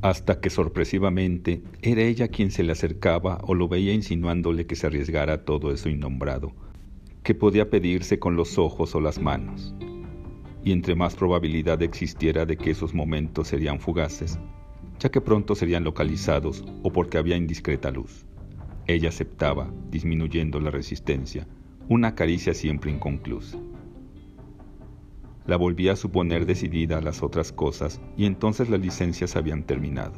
hasta 0.00 0.40
que 0.40 0.48
sorpresivamente 0.48 1.62
era 1.82 2.00
ella 2.00 2.28
quien 2.28 2.50
se 2.50 2.62
le 2.62 2.72
acercaba 2.72 3.40
o 3.42 3.54
lo 3.54 3.68
veía 3.68 3.92
insinuándole 3.92 4.66
que 4.66 4.74
se 4.74 4.86
arriesgara 4.86 5.44
todo 5.44 5.70
eso 5.70 5.90
innombrado, 5.90 6.54
que 7.22 7.34
podía 7.34 7.68
pedirse 7.68 8.18
con 8.18 8.36
los 8.36 8.56
ojos 8.56 8.94
o 8.94 9.02
las 9.02 9.20
manos. 9.20 9.74
Y 10.64 10.72
entre 10.72 10.94
más 10.94 11.14
probabilidad 11.14 11.82
existiera 11.82 12.46
de 12.46 12.56
que 12.56 12.70
esos 12.70 12.94
momentos 12.94 13.48
serían 13.48 13.80
fugaces, 13.80 14.38
ya 14.98 15.10
que 15.10 15.20
pronto 15.20 15.56
serían 15.56 15.84
localizados 15.84 16.64
o 16.82 16.90
porque 16.90 17.18
había 17.18 17.36
indiscreta 17.36 17.90
luz. 17.90 18.24
Ella 18.86 19.10
aceptaba, 19.10 19.70
disminuyendo 19.90 20.58
la 20.58 20.70
resistencia, 20.70 21.46
una 21.88 22.14
caricia 22.14 22.54
siempre 22.54 22.90
inconclusa. 22.90 23.58
La 25.48 25.56
volvía 25.56 25.94
a 25.94 25.96
suponer 25.96 26.44
decidida 26.44 26.98
a 26.98 27.00
las 27.00 27.22
otras 27.22 27.52
cosas 27.52 28.02
y 28.18 28.26
entonces 28.26 28.68
las 28.68 28.80
licencias 28.80 29.34
habían 29.34 29.62
terminado, 29.64 30.12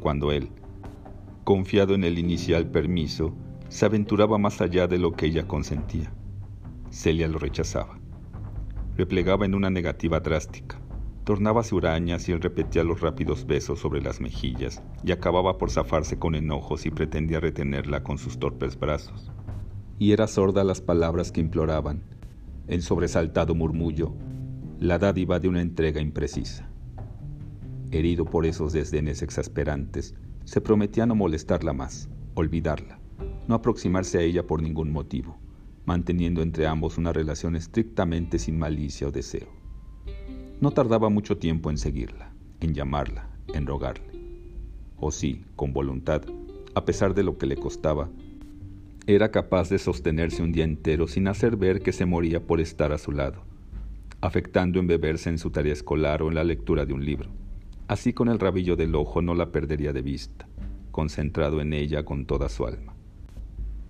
cuando 0.00 0.32
él, 0.32 0.50
confiado 1.44 1.94
en 1.94 2.02
el 2.02 2.18
inicial 2.18 2.68
permiso, 2.68 3.32
se 3.68 3.86
aventuraba 3.86 4.38
más 4.38 4.60
allá 4.60 4.88
de 4.88 4.98
lo 4.98 5.12
que 5.12 5.26
ella 5.26 5.46
consentía. 5.46 6.12
Celia 6.90 7.28
lo 7.28 7.38
rechazaba. 7.38 8.00
Replegaba 8.96 9.46
en 9.46 9.54
una 9.54 9.70
negativa 9.70 10.18
drástica, 10.18 10.80
tornábase 11.22 11.72
hurañas 11.76 12.28
y 12.28 12.32
él 12.32 12.40
repetía 12.40 12.82
los 12.82 13.00
rápidos 13.00 13.46
besos 13.46 13.78
sobre 13.78 14.02
las 14.02 14.20
mejillas 14.20 14.82
y 15.04 15.12
acababa 15.12 15.58
por 15.58 15.70
zafarse 15.70 16.18
con 16.18 16.34
enojos 16.34 16.86
y 16.86 16.90
pretendía 16.90 17.38
retenerla 17.38 18.02
con 18.02 18.18
sus 18.18 18.40
torpes 18.40 18.76
brazos. 18.76 19.30
Y 20.00 20.10
era 20.10 20.26
sorda 20.26 20.64
las 20.64 20.80
palabras 20.80 21.30
que 21.30 21.40
imploraban, 21.40 22.02
en 22.66 22.82
sobresaltado 22.82 23.54
murmullo, 23.54 24.12
la 24.80 24.98
dádiva 24.98 25.40
de 25.40 25.48
una 25.48 25.62
entrega 25.62 26.02
imprecisa. 26.02 26.68
Herido 27.90 28.26
por 28.26 28.44
esos 28.44 28.74
desdenes 28.74 29.22
exasperantes, 29.22 30.14
se 30.44 30.60
prometía 30.60 31.06
no 31.06 31.14
molestarla 31.14 31.72
más, 31.72 32.10
olvidarla, 32.34 32.98
no 33.48 33.54
aproximarse 33.54 34.18
a 34.18 34.20
ella 34.20 34.46
por 34.46 34.62
ningún 34.62 34.92
motivo, 34.92 35.38
manteniendo 35.86 36.42
entre 36.42 36.66
ambos 36.66 36.98
una 36.98 37.12
relación 37.12 37.56
estrictamente 37.56 38.38
sin 38.38 38.58
malicia 38.58 39.08
o 39.08 39.10
deseo. 39.10 39.48
No 40.60 40.72
tardaba 40.72 41.08
mucho 41.08 41.38
tiempo 41.38 41.70
en 41.70 41.78
seguirla, 41.78 42.34
en 42.60 42.74
llamarla, 42.74 43.30
en 43.54 43.66
rogarle. 43.66 44.20
O 44.98 45.10
sí, 45.10 45.44
con 45.56 45.72
voluntad, 45.72 46.22
a 46.74 46.84
pesar 46.84 47.14
de 47.14 47.22
lo 47.22 47.38
que 47.38 47.46
le 47.46 47.56
costaba, 47.56 48.10
era 49.06 49.30
capaz 49.30 49.70
de 49.70 49.78
sostenerse 49.78 50.42
un 50.42 50.52
día 50.52 50.64
entero 50.64 51.06
sin 51.06 51.28
hacer 51.28 51.56
ver 51.56 51.80
que 51.80 51.92
se 51.92 52.04
moría 52.04 52.46
por 52.46 52.60
estar 52.60 52.92
a 52.92 52.98
su 52.98 53.12
lado, 53.12 53.44
afectando 54.20 54.78
embeberse 54.78 55.28
en 55.30 55.38
su 55.38 55.50
tarea 55.50 55.72
escolar 55.72 56.22
o 56.22 56.28
en 56.28 56.34
la 56.34 56.44
lectura 56.44 56.86
de 56.86 56.92
un 56.92 57.04
libro. 57.04 57.30
Así 57.88 58.12
con 58.12 58.28
el 58.28 58.38
rabillo 58.38 58.76
del 58.76 58.94
ojo 58.94 59.22
no 59.22 59.34
la 59.34 59.52
perdería 59.52 59.92
de 59.92 60.02
vista, 60.02 60.48
concentrado 60.90 61.60
en 61.60 61.72
ella 61.72 62.04
con 62.04 62.26
toda 62.26 62.48
su 62.48 62.66
alma. 62.66 62.94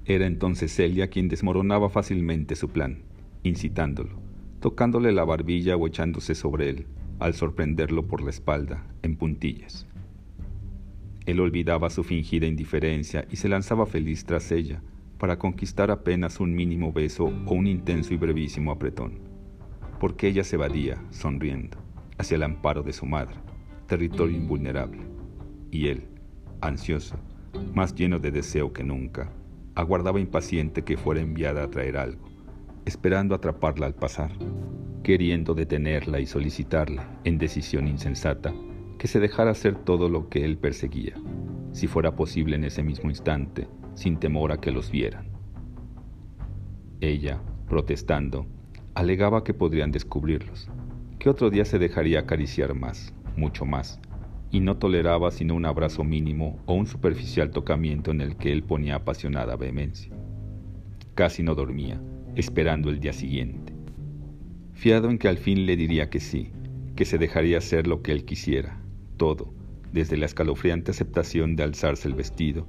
Era 0.05 0.27
entonces 0.27 0.75
Celia 0.75 1.09
quien 1.09 1.29
desmoronaba 1.29 1.89
fácilmente 1.89 2.57
su 2.57 2.69
plan, 2.69 2.99
incitándolo, 3.43 4.21
tocándole 4.61 5.13
la 5.13 5.25
barbilla 5.25 5.77
o 5.77 5.87
echándose 5.87 6.35
sobre 6.35 6.69
él, 6.69 6.87
al 7.19 7.35
sorprenderlo 7.35 8.07
por 8.07 8.23
la 8.23 8.31
espalda, 8.31 8.87
en 9.03 9.17
puntillas. 9.17 9.87
Él 11.25 11.41
olvidaba 11.41 11.91
su 11.91 12.05
fingida 12.05 12.47
indiferencia 12.47 13.27
y 13.31 13.37
se 13.37 13.49
lanzaba 13.49 13.87
feliz 13.87 14.25
tras 14.25 14.53
ella, 14.53 14.81
para 15.19 15.39
conquistar 15.39 15.91
apenas 15.91 16.41
un 16.41 16.55
mínimo 16.55 16.93
beso 16.93 17.25
o 17.25 17.55
un 17.55 17.67
intenso 17.67 18.13
y 18.15 18.17
brevísimo 18.17 18.71
apretón, 18.71 19.26
porque 19.99 20.29
ella 20.29 20.45
se 20.45 20.57
evadía, 20.57 21.03
sonriendo, 21.11 21.79
hacia 22.19 22.37
el 22.37 22.43
amparo 22.43 22.83
de 22.83 22.93
su 22.93 23.07
madre, 23.07 23.37
territorio 23.87 24.37
invulnerable, 24.37 25.03
y 25.71 25.89
él, 25.89 26.09
ansioso, 26.61 27.17
más 27.75 27.95
lleno 27.95 28.19
de 28.19 28.31
deseo 28.31 28.73
que 28.73 28.85
nunca, 28.85 29.33
aguardaba 29.75 30.21
impaciente 30.21 30.83
que 30.83 30.97
fuera 30.97 31.21
enviada 31.21 31.63
a 31.63 31.71
traer 31.71 31.97
algo 31.97 32.37
esperando 32.87 33.35
atraparla 33.35 33.87
al 33.87 33.95
pasar, 33.95 34.31
queriendo 35.03 35.55
detenerla 35.55 36.21
y 36.21 36.27
solicitarla, 36.27 37.21
en 37.25 37.37
decisión 37.37 37.89
insensata, 37.89 38.55
que 38.97 39.09
se 39.09 39.19
dejara 39.19 39.51
hacer 39.51 39.75
todo 39.75 40.09
lo 40.09 40.29
que 40.29 40.45
él 40.45 40.57
perseguía, 40.57 41.15
si 41.73 41.89
fuera 41.89 42.15
posible 42.15 42.55
en 42.55 42.65
ese 42.65 42.85
mismo 42.85 43.11
instante, 43.11 43.69
sin 43.95 44.19
temor 44.19 44.53
a 44.53 44.61
que 44.61 44.71
los 44.71 44.91
vieran. 44.91 45.29
Ella, 47.01 47.43
protestando, 47.69 48.47
alegaba 48.97 49.45
que 49.45 49.53
podrían 49.53 49.93
descubrirlos, 49.93 50.71
que 51.19 51.29
otro 51.29 51.51
día 51.51 51.67
se 51.67 51.79
dejaría 51.79 52.21
acariciar 52.21 52.73
más, 52.73 53.13
mucho 53.37 53.67
más, 53.67 54.01
y 54.51 54.61
no 54.61 54.79
toleraba 54.79 55.31
sino 55.31 55.55
un 55.55 55.67
abrazo 55.67 56.03
mínimo 56.03 56.59
o 56.65 56.73
un 56.73 56.87
superficial 56.87 57.51
tocamiento 57.51 58.11
en 58.11 58.23
el 58.23 58.37
que 58.37 58.51
él 58.53 58.63
ponía 58.63 58.95
apasionada 58.95 59.55
vehemencia. 59.55 60.11
Casi 61.15 61.43
no 61.43 61.55
dormía, 61.55 62.01
esperando 62.37 62.89
el 62.89 62.99
día 62.99 63.13
siguiente. 63.13 63.75
Fiado 64.73 65.11
en 65.11 65.19
que 65.19 65.29
al 65.29 65.37
fin 65.37 65.67
le 65.67 65.77
diría 65.77 66.09
que 66.09 66.19
sí, 66.19 66.53
que 66.97 67.05
se 67.05 67.19
dejaría 67.19 67.59
hacer 67.59 67.87
lo 67.87 68.01
que 68.01 68.13
él 68.13 68.25
quisiera, 68.25 68.81
todo, 69.19 69.53
desde 69.93 70.17
la 70.17 70.25
escalofriante 70.25 70.93
aceptación 70.93 71.55
de 71.55 71.65
alzarse 71.65 72.09
el 72.09 72.15
vestido, 72.15 72.67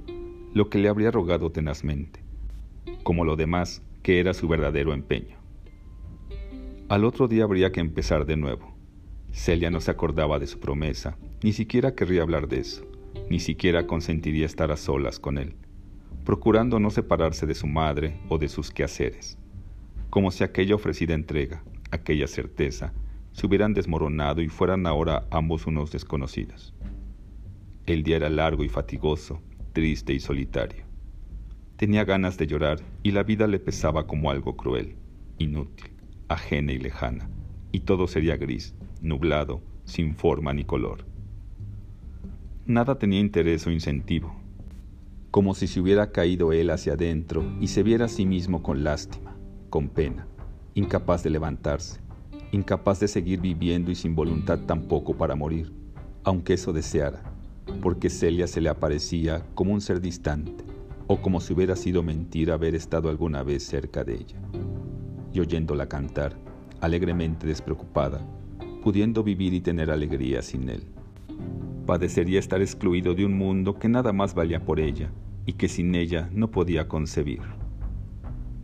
lo 0.52 0.68
que 0.68 0.76
le 0.76 0.90
habría 0.90 1.10
rogado 1.10 1.52
tenazmente, 1.52 2.20
como 3.02 3.24
lo 3.24 3.34
demás 3.34 3.82
que 4.02 4.20
era 4.20 4.34
su 4.34 4.46
verdadero 4.46 4.92
empeño. 4.92 5.37
Al 6.88 7.04
otro 7.04 7.28
día 7.28 7.44
habría 7.44 7.72
que 7.72 7.80
empezar 7.80 8.26
de 8.26 8.36
nuevo. 8.36 8.74
Celia 9.30 9.70
no 9.70 9.80
se 9.80 9.90
acordaba 9.90 10.38
de 10.38 10.46
su 10.46 10.58
promesa, 10.58 11.18
ni 11.42 11.52
siquiera 11.52 11.94
querría 11.94 12.22
hablar 12.22 12.48
de 12.48 12.60
eso, 12.60 12.86
ni 13.28 13.40
siquiera 13.40 13.86
consentiría 13.86 14.46
estar 14.46 14.70
a 14.72 14.76
solas 14.76 15.18
con 15.18 15.38
él, 15.38 15.54
procurando 16.24 16.80
no 16.80 16.90
separarse 16.90 17.46
de 17.46 17.54
su 17.54 17.66
madre 17.66 18.18
o 18.28 18.38
de 18.38 18.48
sus 18.48 18.70
quehaceres 18.70 19.38
como 20.10 20.30
si 20.30 20.44
aquella 20.44 20.74
ofrecida 20.74 21.14
entrega, 21.14 21.62
aquella 21.90 22.26
certeza, 22.26 22.92
se 23.32 23.46
hubieran 23.46 23.74
desmoronado 23.74 24.40
y 24.40 24.48
fueran 24.48 24.86
ahora 24.86 25.26
ambos 25.30 25.66
unos 25.66 25.92
desconocidos. 25.92 26.74
El 27.86 28.02
día 28.02 28.16
era 28.16 28.28
largo 28.28 28.64
y 28.64 28.68
fatigoso, 28.68 29.40
triste 29.72 30.12
y 30.12 30.20
solitario. 30.20 30.84
Tenía 31.76 32.04
ganas 32.04 32.36
de 32.36 32.46
llorar 32.46 32.80
y 33.02 33.12
la 33.12 33.22
vida 33.22 33.46
le 33.46 33.60
pesaba 33.60 34.06
como 34.06 34.30
algo 34.30 34.56
cruel, 34.56 34.96
inútil, 35.38 35.90
ajena 36.28 36.72
y 36.72 36.78
lejana, 36.78 37.30
y 37.72 37.80
todo 37.80 38.06
sería 38.06 38.36
gris, 38.36 38.74
nublado, 39.00 39.62
sin 39.84 40.14
forma 40.14 40.52
ni 40.52 40.64
color. 40.64 41.06
Nada 42.66 42.98
tenía 42.98 43.20
interés 43.20 43.66
o 43.66 43.70
incentivo, 43.70 44.34
como 45.30 45.54
si 45.54 45.66
se 45.66 45.80
hubiera 45.80 46.12
caído 46.12 46.52
él 46.52 46.70
hacia 46.70 46.94
adentro 46.94 47.44
y 47.60 47.68
se 47.68 47.82
viera 47.82 48.06
a 48.06 48.08
sí 48.08 48.26
mismo 48.26 48.62
con 48.62 48.84
lástima 48.84 49.38
con 49.68 49.88
pena, 49.88 50.26
incapaz 50.74 51.22
de 51.22 51.30
levantarse, 51.30 52.00
incapaz 52.52 53.00
de 53.00 53.08
seguir 53.08 53.40
viviendo 53.40 53.90
y 53.90 53.94
sin 53.94 54.14
voluntad 54.14 54.58
tampoco 54.60 55.16
para 55.16 55.34
morir, 55.34 55.72
aunque 56.24 56.54
eso 56.54 56.72
deseara, 56.72 57.22
porque 57.82 58.10
Celia 58.10 58.46
se 58.46 58.60
le 58.60 58.68
aparecía 58.68 59.44
como 59.54 59.72
un 59.72 59.80
ser 59.80 60.00
distante, 60.00 60.64
o 61.06 61.20
como 61.20 61.40
si 61.40 61.52
hubiera 61.52 61.76
sido 61.76 62.02
mentira 62.02 62.54
haber 62.54 62.74
estado 62.74 63.08
alguna 63.08 63.42
vez 63.42 63.62
cerca 63.62 64.04
de 64.04 64.14
ella. 64.14 64.38
Oyéndola 65.40 65.88
cantar, 65.88 66.36
alegremente 66.80 67.46
despreocupada, 67.46 68.26
pudiendo 68.82 69.22
vivir 69.22 69.54
y 69.54 69.60
tener 69.60 69.90
alegría 69.90 70.42
sin 70.42 70.68
él. 70.68 70.84
Padecería 71.86 72.38
estar 72.38 72.60
excluido 72.60 73.14
de 73.14 73.24
un 73.24 73.36
mundo 73.36 73.78
que 73.78 73.88
nada 73.88 74.12
más 74.12 74.34
valía 74.34 74.64
por 74.64 74.80
ella 74.80 75.10
y 75.46 75.54
que 75.54 75.68
sin 75.68 75.94
ella 75.94 76.28
no 76.32 76.50
podía 76.50 76.88
concebir 76.88 77.40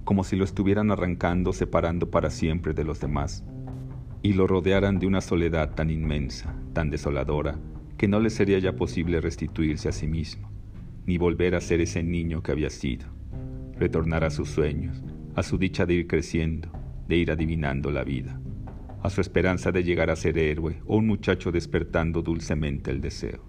como 0.04 0.22
si 0.22 0.36
lo 0.36 0.44
estuvieran 0.44 0.90
arrancando, 0.90 1.52
separando 1.52 2.10
para 2.10 2.30
siempre 2.30 2.74
de 2.74 2.84
los 2.84 3.00
demás, 3.00 3.42
y 4.22 4.34
lo 4.34 4.46
rodearan 4.46 4.98
de 4.98 5.06
una 5.06 5.20
soledad 5.20 5.74
tan 5.74 5.90
inmensa, 5.90 6.54
tan 6.72 6.90
desoladora, 6.90 7.58
que 7.96 8.06
no 8.06 8.20
le 8.20 8.30
sería 8.30 8.58
ya 8.58 8.76
posible 8.76 9.20
restituirse 9.20 9.88
a 9.88 9.92
sí 9.92 10.06
mismo, 10.06 10.50
ni 11.06 11.18
volver 11.18 11.54
a 11.54 11.60
ser 11.60 11.80
ese 11.80 12.02
niño 12.02 12.42
que 12.42 12.52
había 12.52 12.70
sido, 12.70 13.06
retornar 13.78 14.24
a 14.24 14.30
sus 14.30 14.50
sueños, 14.50 15.02
a 15.34 15.42
su 15.42 15.58
dicha 15.58 15.86
de 15.86 15.94
ir 15.94 16.06
creciendo, 16.06 16.68
de 17.08 17.16
ir 17.16 17.30
adivinando 17.30 17.90
la 17.90 18.04
vida, 18.04 18.40
a 19.02 19.10
su 19.10 19.20
esperanza 19.20 19.72
de 19.72 19.82
llegar 19.82 20.10
a 20.10 20.16
ser 20.16 20.38
héroe 20.38 20.80
o 20.86 20.96
un 20.96 21.06
muchacho 21.06 21.52
despertando 21.52 22.22
dulcemente 22.22 22.90
el 22.90 23.00
deseo. 23.00 23.44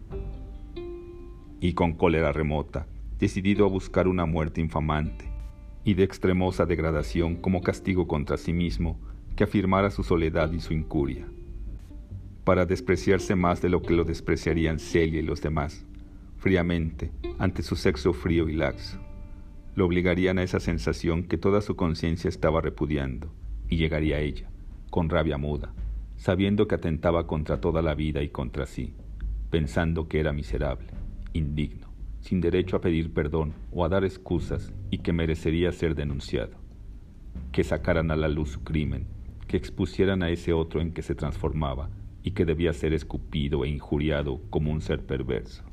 Y 1.60 1.74
con 1.74 1.94
cólera 1.94 2.32
remota, 2.32 2.88
decidido 3.20 3.66
a 3.66 3.70
buscar 3.70 4.08
una 4.08 4.26
muerte 4.26 4.62
infamante, 4.62 5.32
y 5.84 5.94
de 5.94 6.04
extremosa 6.04 6.66
degradación 6.66 7.36
como 7.36 7.62
castigo 7.62 8.08
contra 8.08 8.38
sí 8.38 8.52
mismo 8.52 9.00
que 9.36 9.44
afirmara 9.44 9.92
su 9.92 10.04
soledad 10.04 10.52
y 10.52 10.60
su 10.60 10.74
incuria, 10.74 11.28
para 12.44 12.66
despreciarse 12.66 13.36
más 13.36 13.62
de 13.62 13.70
lo 13.70 13.82
que 13.82 13.94
lo 13.94 14.04
despreciarían 14.04 14.80
Celia 14.80 15.20
y 15.20 15.24
los 15.24 15.42
demás, 15.42 15.86
fríamente, 16.38 17.12
ante 17.38 17.62
su 17.62 17.76
sexo 17.76 18.14
frío 18.14 18.50
y 18.50 18.54
laxo. 18.54 19.05
Lo 19.76 19.86
obligarían 19.86 20.40
a 20.40 20.44
esa 20.44 20.60
sensación 20.60 21.24
que 21.24 21.38
toda 21.38 21.62
su 21.62 21.76
conciencia 21.76 22.30
estaba 22.30 22.62
repudiando, 22.62 23.34
y 23.70 23.78
llegaría 23.78 24.18
a 24.18 24.22
ella, 24.22 24.50
con 24.90 25.10
rabia 25.10 25.38
muda, 25.38 25.74
sabiendo 26.16 26.68
que 26.68 26.76
atentaba 26.76 27.28
contra 27.28 27.62
toda 27.62 27.82
la 27.82 27.94
vida 27.94 28.24
y 28.24 28.30
contra 28.30 28.66
sí, 28.66 28.96
pensando 29.50 30.08
que 30.08 30.20
era 30.20 30.34
miserable, 30.34 30.88
indigno 31.34 31.86
sin 32.26 32.42
derecho 32.42 32.76
a 32.76 32.82
pedir 32.82 33.14
perdón 33.14 33.54
o 33.72 33.86
a 33.86 33.90
dar 33.90 34.04
excusas 34.04 34.74
y 34.90 34.98
que 34.98 35.14
merecería 35.14 35.72
ser 35.72 35.94
denunciado. 35.94 36.58
Que 37.52 37.64
sacaran 37.64 38.10
a 38.10 38.16
la 38.16 38.28
luz 38.28 38.50
su 38.50 38.64
crimen, 38.64 39.06
que 39.48 39.58
expusieran 39.58 40.24
a 40.24 40.32
ese 40.32 40.52
otro 40.52 40.82
en 40.82 40.92
que 40.92 41.04
se 41.04 41.14
transformaba 41.14 41.92
y 42.24 42.32
que 42.32 42.46
debía 42.46 42.74
ser 42.74 42.94
escupido 42.94 43.64
e 43.64 43.70
injuriado 43.70 44.42
como 44.50 44.72
un 44.72 44.82
ser 44.82 45.06
perverso. 45.06 45.64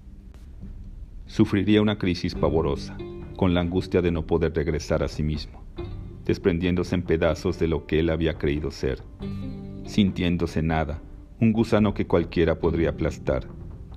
Sufriría 1.25 1.81
una 1.81 1.97
crisis 1.97 2.35
pavorosa, 2.35 2.99
con 3.37 3.55
la 3.55 3.61
angustia 3.61 4.03
de 4.03 4.11
no 4.11 4.27
poder 4.27 4.55
regresar 4.55 5.03
a 5.03 5.09
sí 5.09 5.23
mismo, 5.23 5.64
desprendiéndose 6.25 6.95
en 6.95 7.03
pedazos 7.03 7.59
de 7.59 7.68
lo 7.68 7.87
que 7.87 8.01
él 8.01 8.11
había 8.11 8.35
creído 8.35 8.71
ser, 8.71 9.03
sintiéndose 9.85 10.62
nada, 10.62 11.03
un 11.40 11.53
gusano 11.53 11.95
que 11.95 12.07
cualquiera 12.07 12.59
podría 12.59 12.90
aplastar 12.90 13.49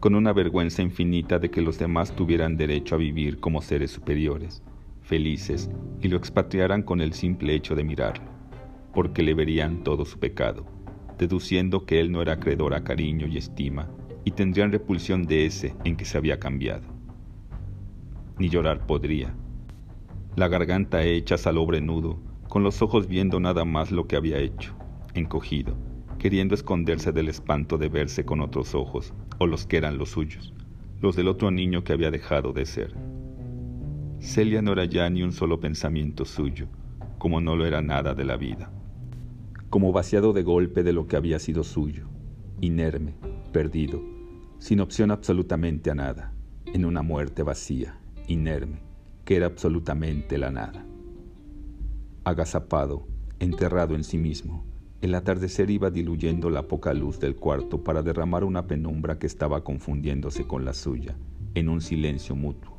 con 0.05 0.13
una 0.13 0.33
vergüenza 0.33 0.83
infinita 0.83 1.39
de 1.39 1.49
que 1.49 1.63
los 1.63 1.79
demás 1.79 2.15
tuvieran 2.15 2.57
derecho 2.57 2.93
a 2.93 2.99
vivir 2.99 3.39
como 3.39 3.63
seres 3.63 3.89
superiores, 3.89 4.61
felices, 5.01 5.69
y 5.99 6.09
lo 6.09 6.17
expatriaran 6.17 6.83
con 6.83 7.01
el 7.01 7.13
simple 7.13 7.55
hecho 7.55 7.73
de 7.73 7.83
mirarlo, 7.83 8.25
porque 8.93 9.23
le 9.23 9.33
verían 9.33 9.83
todo 9.83 10.05
su 10.05 10.19
pecado, 10.19 10.63
deduciendo 11.17 11.87
que 11.87 11.99
él 11.99 12.11
no 12.11 12.21
era 12.21 12.33
acreedor 12.33 12.75
a 12.75 12.83
cariño 12.83 13.25
y 13.25 13.37
estima, 13.37 13.89
y 14.23 14.29
tendrían 14.29 14.71
repulsión 14.71 15.23
de 15.23 15.47
ese 15.47 15.73
en 15.85 15.95
que 15.95 16.05
se 16.05 16.19
había 16.19 16.39
cambiado. 16.39 16.94
Ni 18.37 18.49
llorar 18.49 18.85
podría. 18.85 19.33
La 20.35 20.47
garganta 20.47 21.03
hecha 21.03 21.37
salobre 21.37 21.79
nudo, 21.79 22.19
con 22.49 22.63
los 22.63 22.81
ojos 22.81 23.07
viendo 23.07 23.39
nada 23.39 23.63
más 23.65 23.91
lo 23.91 24.07
que 24.07 24.15
había 24.17 24.39
hecho, 24.39 24.75
encogido, 25.13 25.75
queriendo 26.19 26.55
esconderse 26.55 27.11
del 27.11 27.29
espanto 27.29 27.77
de 27.77 27.87
verse 27.87 28.25
con 28.25 28.41
otros 28.41 28.75
ojos, 28.75 29.13
o 29.39 29.47
los 29.47 29.65
que 29.65 29.77
eran 29.77 29.97
los 29.97 30.09
suyos, 30.09 30.53
los 31.01 31.15
del 31.15 31.27
otro 31.27 31.51
niño 31.51 31.83
que 31.83 31.93
había 31.93 32.11
dejado 32.11 32.51
de 32.51 32.65
ser. 32.65 32.93
Celia 34.19 34.61
no 34.61 34.73
era 34.73 34.85
ya 34.85 35.09
ni 35.09 35.23
un 35.23 35.31
solo 35.31 35.59
pensamiento 35.59 36.25
suyo, 36.25 36.67
como 37.17 37.41
no 37.41 37.55
lo 37.55 37.65
era 37.65 37.81
nada 37.81 38.13
de 38.13 38.25
la 38.25 38.37
vida, 38.37 38.71
como 39.69 39.91
vaciado 39.91 40.33
de 40.33 40.43
golpe 40.43 40.83
de 40.83 40.93
lo 40.93 41.07
que 41.07 41.15
había 41.15 41.39
sido 41.39 41.63
suyo, 41.63 42.07
inerme, 42.61 43.15
perdido, 43.51 44.01
sin 44.59 44.79
opción 44.79 45.11
absolutamente 45.11 45.91
a 45.91 45.95
nada, 45.95 46.33
en 46.65 46.85
una 46.85 47.01
muerte 47.01 47.43
vacía, 47.43 47.99
inerme, 48.27 48.81
que 49.23 49.35
era 49.35 49.47
absolutamente 49.47 50.37
la 50.37 50.51
nada. 50.51 50.85
Agazapado, 52.23 53.07
enterrado 53.39 53.95
en 53.95 54.03
sí 54.03 54.17
mismo, 54.17 54.65
el 55.01 55.13
atardecer 55.13 55.69
iba 55.69 55.91
diluyendo 55.91 56.49
la 56.49 56.67
poca 56.67 56.93
luz 56.93 57.19
del 57.19 57.35
cuarto 57.35 57.83
para 57.83 58.01
derramar 58.01 58.43
una 58.43 58.65
penumbra 58.65 59.19
que 59.19 59.27
estaba 59.27 59.63
confundiéndose 59.63 60.47
con 60.47 60.65
la 60.65 60.73
suya, 60.73 61.15
en 61.53 61.69
un 61.69 61.81
silencio 61.81 62.35
mutuo, 62.35 62.77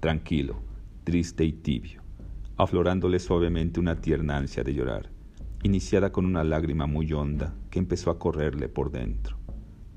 tranquilo, 0.00 0.56
triste 1.04 1.44
y 1.44 1.52
tibio, 1.52 2.02
aflorándole 2.56 3.18
suavemente 3.20 3.80
una 3.80 4.00
tierna 4.00 4.36
ansia 4.36 4.64
de 4.64 4.74
llorar, 4.74 5.10
iniciada 5.62 6.10
con 6.10 6.26
una 6.26 6.44
lágrima 6.44 6.86
muy 6.86 7.12
honda 7.12 7.54
que 7.70 7.78
empezó 7.78 8.10
a 8.10 8.18
correrle 8.18 8.68
por 8.68 8.90
dentro, 8.90 9.36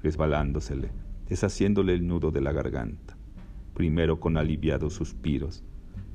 resbalándosele, 0.04 0.92
deshaciéndole 1.28 1.94
el 1.94 2.06
nudo 2.06 2.32
de 2.32 2.42
la 2.42 2.52
garganta, 2.52 3.11
primero 3.82 4.20
con 4.20 4.38
aliviados 4.38 4.94
suspiros, 4.94 5.64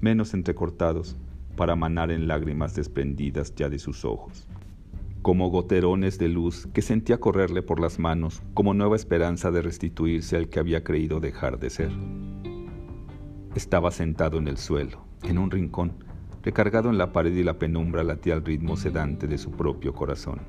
menos 0.01 0.35
entrecortados, 0.35 1.17
para 1.57 1.75
manar 1.75 2.13
en 2.13 2.29
lágrimas 2.29 2.77
desprendidas 2.77 3.53
ya 3.57 3.69
de 3.69 3.81
sus 3.81 4.05
ojos 4.05 4.47
como 5.21 5.51
goterones 5.51 6.17
de 6.21 6.29
luz 6.29 6.69
que 6.73 6.81
sentía 6.81 7.19
correrle 7.19 7.61
por 7.63 7.81
las 7.81 7.99
manos 7.99 8.45
como 8.55 8.73
nueva 8.73 8.95
esperanza 8.95 9.51
de 9.51 9.63
restituirse 9.63 10.37
al 10.37 10.49
que 10.49 10.61
había 10.61 10.85
creído 10.85 11.19
dejar 11.19 11.59
de 11.59 11.71
ser. 11.71 11.91
Estaba 13.57 13.91
sentado 13.91 14.39
en 14.39 14.47
el 14.47 14.59
suelo, 14.59 15.05
en 15.25 15.39
un 15.39 15.51
rincón, 15.51 15.95
recargado 16.45 16.89
en 16.89 16.99
la 16.99 17.13
pared 17.13 17.35
y 17.35 17.43
la 17.43 17.59
penumbra 17.59 18.05
latía 18.05 18.35
al 18.35 18.45
ritmo 18.45 18.77
sedante 18.77 19.27
de 19.27 19.39
su 19.39 19.51
propio 19.51 19.93
corazón. 19.93 20.43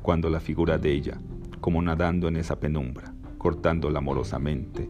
Cuando 0.00 0.30
la 0.30 0.40
figura 0.40 0.78
de 0.78 0.90
ella, 0.90 1.18
como 1.60 1.82
nadando 1.82 2.28
en 2.28 2.36
esa 2.36 2.58
penumbra, 2.58 3.12
cortándola 3.36 3.98
amorosamente, 3.98 4.88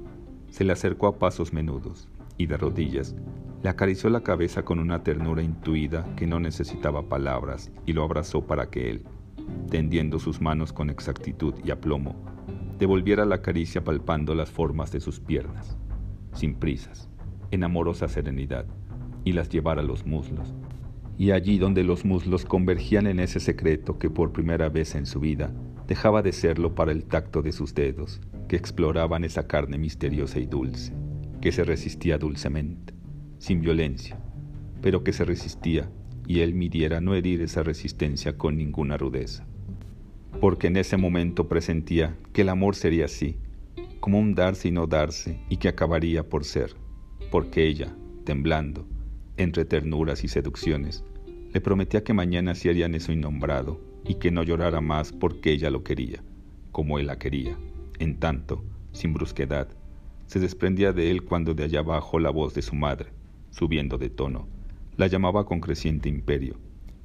se 0.55 0.63
le 0.63 0.73
acercó 0.73 1.09
a 1.09 1.19
pasos 1.19 1.53
menudos 1.53 2.07
y 2.39 2.47
de 2.47 2.57
rodillas 2.57 3.17
le 3.65 3.69
acarició 3.69 4.09
la 4.09 4.23
cabeza 4.23 4.65
con 4.65 4.79
una 4.79 5.03
ternura 5.03 5.43
intuida 5.43 6.07
que 6.15 6.29
no 6.29 6.39
necesitaba 6.39 7.09
palabras 7.09 7.73
y 7.87 7.93
lo 7.93 8.05
abrazó 8.05 8.47
para 8.47 8.71
que 8.71 8.89
él, 8.89 9.03
tendiendo 9.69 10.21
sus 10.21 10.41
manos 10.41 10.73
con 10.73 10.91
exactitud 10.91 11.55
y 11.65 11.73
aplomo, 11.73 12.15
devolviera 12.79 13.25
la 13.25 13.43
caricia 13.43 13.83
palpando 13.83 14.37
las 14.37 14.49
formas 14.49 14.93
de 14.93 15.01
sus 15.01 15.19
piernas, 15.19 15.77
sin 16.35 16.55
prisas, 16.55 17.11
en 17.51 17.65
amorosa 17.65 18.07
serenidad, 18.07 18.65
y 19.25 19.33
las 19.33 19.49
llevara 19.49 19.81
a 19.81 19.85
los 19.85 20.07
muslos. 20.07 20.55
Y 21.19 21.33
allí 21.33 21.59
donde 21.59 21.83
los 21.83 22.05
muslos 22.05 22.45
convergían 22.45 23.09
en 23.09 23.19
ese 23.19 23.41
secreto 23.41 23.99
que 23.99 24.09
por 24.09 24.31
primera 24.31 24.69
vez 24.69 24.95
en 24.95 25.07
su 25.07 25.19
vida 25.19 25.53
dejaba 25.89 26.23
de 26.23 26.31
serlo 26.31 26.77
para 26.77 26.93
el 26.93 27.07
tacto 27.07 27.43
de 27.43 27.51
sus 27.51 27.75
dedos, 27.75 28.21
que 28.49 28.57
exploraban 28.57 29.25
esa 29.25 29.47
carne 29.47 29.79
misteriosa 29.79 30.39
y 30.39 30.47
dulce, 30.47 30.93
que 31.41 31.53
se 31.53 31.65
resistía 31.65 32.19
dulcemente 32.19 32.95
sin 33.45 33.61
violencia, 33.61 34.19
pero 34.81 35.05
que 35.05 35.13
se 35.13 35.25
resistía 35.25 35.91
y 36.27 36.41
él 36.41 36.55
midiera 36.55 37.03
no 37.03 37.15
herir 37.15 37.43
esa 37.43 37.63
resistencia 37.63 38.39
con 38.39 38.57
ninguna 38.57 38.97
rudeza. 38.97 39.47
Porque 40.41 40.69
en 40.69 40.79
ese 40.79 40.97
momento 40.97 41.47
presentía 41.47 42.17
que 42.33 42.43
el 42.43 42.49
amor 42.49 42.75
sería 42.75 43.05
así, 43.05 43.37
como 44.01 44.19
un 44.19 44.35
darse 44.35 44.69
y 44.69 44.71
no 44.71 44.87
darse, 44.87 45.41
y 45.51 45.59
que 45.59 45.69
acabaría 45.69 46.29
por 46.29 46.45
ser, 46.45 46.75
porque 47.31 47.67
ella, 47.67 47.95
temblando, 48.25 48.89
entre 49.37 49.65
ternuras 49.67 50.25
y 50.25 50.29
seducciones, 50.29 51.05
le 51.53 51.61
prometía 51.61 52.03
que 52.03 52.15
mañana 52.15 52.55
se 52.55 52.71
harían 52.71 52.95
eso 52.95 53.13
innombrado 53.13 53.81
y 54.07 54.15
que 54.15 54.31
no 54.31 54.43
llorara 54.43 54.81
más 54.81 55.13
porque 55.13 55.53
ella 55.53 55.71
lo 55.71 55.85
quería, 55.85 56.23
como 56.73 56.99
él 56.99 57.09
la 57.09 57.19
quería. 57.19 57.59
En 57.99 58.19
tanto, 58.19 58.65
sin 58.93 59.15
brusquedad, 59.15 59.69
se 60.27 60.41
desprendía 60.41 60.93
de 60.93 61.11
él 61.11 61.25
cuando 61.25 61.55
de 61.55 61.65
allá 61.65 61.81
abajo 61.81 62.19
la 62.19 62.31
voz 62.31 62.55
de 62.55 62.63
su 62.63 62.75
madre, 62.75 63.11
subiendo 63.51 63.99
de 63.99 64.11
tono, 64.11 64.49
la 64.97 65.07
llamaba 65.07 65.47
con 65.47 65.61
creciente 65.61 66.09
imperio, 66.09 66.57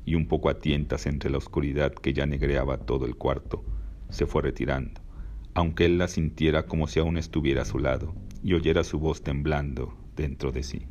y 0.05 0.15
un 0.15 0.27
poco 0.27 0.49
a 0.49 0.59
tientas 0.59 1.05
entre 1.05 1.29
la 1.29 1.37
oscuridad 1.37 1.93
que 1.93 2.13
ya 2.13 2.25
negreaba 2.25 2.77
todo 2.77 3.05
el 3.05 3.15
cuarto, 3.15 3.63
se 4.09 4.25
fue 4.25 4.41
retirando, 4.41 5.01
aunque 5.53 5.85
él 5.85 5.97
la 5.97 6.07
sintiera 6.07 6.65
como 6.65 6.87
si 6.87 6.99
aún 6.99 7.17
estuviera 7.17 7.61
a 7.61 7.65
su 7.65 7.79
lado 7.79 8.13
y 8.43 8.53
oyera 8.53 8.83
su 8.83 8.99
voz 8.99 9.21
temblando 9.21 9.93
dentro 10.15 10.51
de 10.51 10.63
sí. 10.63 10.87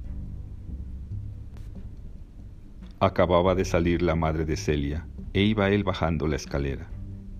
Acababa 3.01 3.55
de 3.55 3.65
salir 3.65 4.03
la 4.03 4.15
madre 4.15 4.45
de 4.45 4.57
Celia 4.57 5.07
e 5.33 5.43
iba 5.43 5.71
él 5.71 5.85
bajando 5.85 6.27
la 6.27 6.37
escalera. 6.37 6.89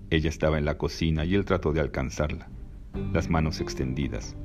Ella 0.09 0.29
estaba 0.29 0.57
en 0.57 0.65
la 0.65 0.77
cocina 0.77 1.25
y 1.25 1.35
él 1.35 1.45
trató 1.45 1.71
de 1.71 1.81
alcanzarla, 1.81 2.49
las 3.13 3.29
manos 3.29 3.61
extendidas, 3.61 4.35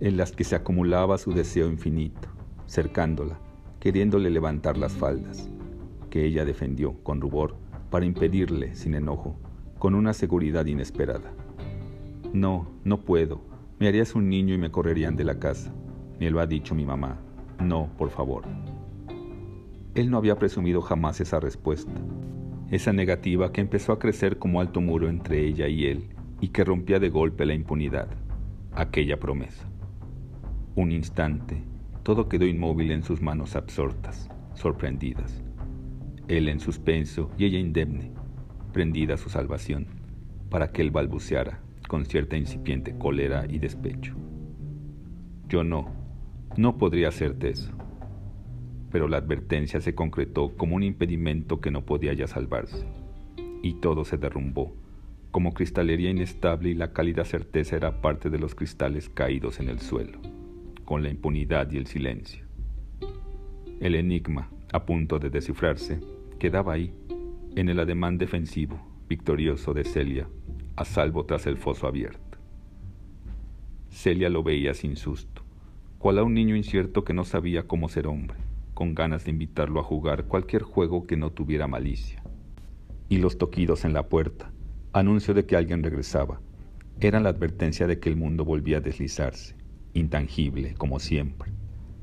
en 0.00 0.16
las 0.16 0.32
que 0.32 0.44
se 0.44 0.54
acumulaba 0.54 1.18
su 1.18 1.32
deseo 1.32 1.68
infinito 1.68 2.28
cercándola, 2.72 3.38
queriéndole 3.80 4.30
levantar 4.30 4.78
las 4.78 4.94
faldas, 4.94 5.50
que 6.08 6.24
ella 6.24 6.46
defendió 6.46 6.94
con 7.02 7.20
rubor 7.20 7.56
para 7.90 8.06
impedirle, 8.06 8.74
sin 8.74 8.94
enojo, 8.94 9.36
con 9.78 9.94
una 9.94 10.14
seguridad 10.14 10.64
inesperada. 10.64 11.34
No, 12.32 12.70
no 12.84 13.00
puedo. 13.00 13.42
Me 13.78 13.88
harías 13.88 14.14
un 14.14 14.30
niño 14.30 14.54
y 14.54 14.58
me 14.58 14.70
correrían 14.70 15.16
de 15.16 15.24
la 15.24 15.38
casa. 15.38 15.70
Me 16.18 16.30
lo 16.30 16.40
ha 16.40 16.46
dicho 16.46 16.74
mi 16.74 16.86
mamá. 16.86 17.18
No, 17.60 17.90
por 17.98 18.08
favor. 18.08 18.44
Él 19.94 20.10
no 20.10 20.16
había 20.16 20.38
presumido 20.38 20.80
jamás 20.80 21.20
esa 21.20 21.40
respuesta, 21.40 21.92
esa 22.72 22.94
negativa 22.94 23.52
que 23.52 23.60
empezó 23.60 23.92
a 23.92 23.98
crecer 23.98 24.38
como 24.38 24.58
alto 24.58 24.80
muro 24.80 25.10
entre 25.10 25.46
ella 25.46 25.68
y 25.68 25.84
él 25.84 26.08
y 26.40 26.48
que 26.48 26.64
rompía 26.64 26.98
de 26.98 27.10
golpe 27.10 27.44
la 27.44 27.52
impunidad, 27.52 28.08
aquella 28.72 29.20
promesa. 29.20 29.68
Un 30.74 30.90
instante, 30.90 31.62
todo 32.02 32.30
quedó 32.30 32.46
inmóvil 32.46 32.90
en 32.90 33.02
sus 33.02 33.20
manos 33.20 33.56
absortas, 33.56 34.30
sorprendidas. 34.54 35.44
Él 36.28 36.48
en 36.48 36.60
suspenso 36.60 37.30
y 37.36 37.44
ella 37.44 37.58
indemne, 37.58 38.10
prendida 38.72 39.14
a 39.14 39.18
su 39.18 39.28
salvación, 39.28 39.88
para 40.48 40.72
que 40.72 40.80
él 40.80 40.90
balbuceara 40.90 41.60
con 41.88 42.06
cierta 42.06 42.38
incipiente 42.38 42.96
cólera 42.96 43.44
y 43.46 43.58
despecho. 43.58 44.14
Yo 45.46 45.62
no, 45.62 45.92
no 46.56 46.78
podría 46.78 47.08
hacerte 47.08 47.50
eso. 47.50 47.81
Pero 48.92 49.08
la 49.08 49.16
advertencia 49.16 49.80
se 49.80 49.94
concretó 49.94 50.54
como 50.56 50.76
un 50.76 50.82
impedimento 50.84 51.60
que 51.60 51.70
no 51.70 51.84
podía 51.84 52.12
ya 52.12 52.28
salvarse, 52.28 52.86
y 53.62 53.74
todo 53.74 54.04
se 54.04 54.18
derrumbó, 54.18 54.76
como 55.30 55.54
cristalería 55.54 56.10
inestable 56.10 56.68
y 56.68 56.74
la 56.74 56.92
cálida 56.92 57.24
certeza 57.24 57.74
era 57.74 58.00
parte 58.00 58.30
de 58.30 58.38
los 58.38 58.54
cristales 58.54 59.08
caídos 59.08 59.58
en 59.58 59.70
el 59.70 59.80
suelo 59.80 60.20
con 60.84 61.02
la 61.02 61.08
impunidad 61.08 61.70
y 61.72 61.78
el 61.78 61.86
silencio. 61.86 62.44
El 63.80 63.94
enigma, 63.94 64.50
a 64.72 64.84
punto 64.84 65.18
de 65.18 65.30
descifrarse, 65.30 66.00
quedaba 66.38 66.74
ahí, 66.74 66.92
en 67.56 67.68
el 67.68 67.80
ademán 67.80 68.18
defensivo, 68.18 68.78
victorioso 69.08 69.72
de 69.72 69.84
Celia, 69.84 70.28
a 70.76 70.84
salvo 70.84 71.24
tras 71.24 71.46
el 71.46 71.56
foso 71.56 71.86
abierto. 71.86 72.38
Celia 73.90 74.28
lo 74.28 74.42
veía 74.42 74.74
sin 74.74 74.96
susto, 74.96 75.42
cual 75.98 76.18
a 76.18 76.24
un 76.24 76.34
niño 76.34 76.56
incierto 76.56 77.04
que 77.04 77.14
no 77.14 77.24
sabía 77.24 77.66
cómo 77.66 77.88
ser 77.88 78.06
hombre, 78.06 78.36
con 78.74 78.94
ganas 78.94 79.24
de 79.24 79.30
invitarlo 79.30 79.80
a 79.80 79.84
jugar 79.84 80.24
cualquier 80.24 80.62
juego 80.62 81.06
que 81.06 81.16
no 81.16 81.30
tuviera 81.30 81.66
malicia. 81.66 82.22
Y 83.08 83.18
los 83.18 83.38
toquidos 83.38 83.84
en 83.84 83.92
la 83.92 84.08
puerta, 84.08 84.50
anuncio 84.92 85.34
de 85.34 85.46
que 85.46 85.56
alguien 85.56 85.82
regresaba, 85.82 86.40
eran 87.00 87.24
la 87.24 87.30
advertencia 87.30 87.86
de 87.86 87.98
que 87.98 88.08
el 88.08 88.16
mundo 88.16 88.44
volvía 88.44 88.78
a 88.78 88.80
deslizarse, 88.80 89.56
intangible 89.94 90.74
como 90.74 90.98
siempre, 90.98 91.52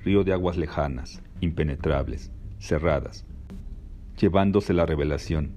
río 0.03 0.23
de 0.23 0.33
aguas 0.33 0.57
lejanas, 0.57 1.21
impenetrables, 1.41 2.31
cerradas, 2.59 3.25
llevándose 4.19 4.73
la 4.73 4.85
revelación, 4.85 5.51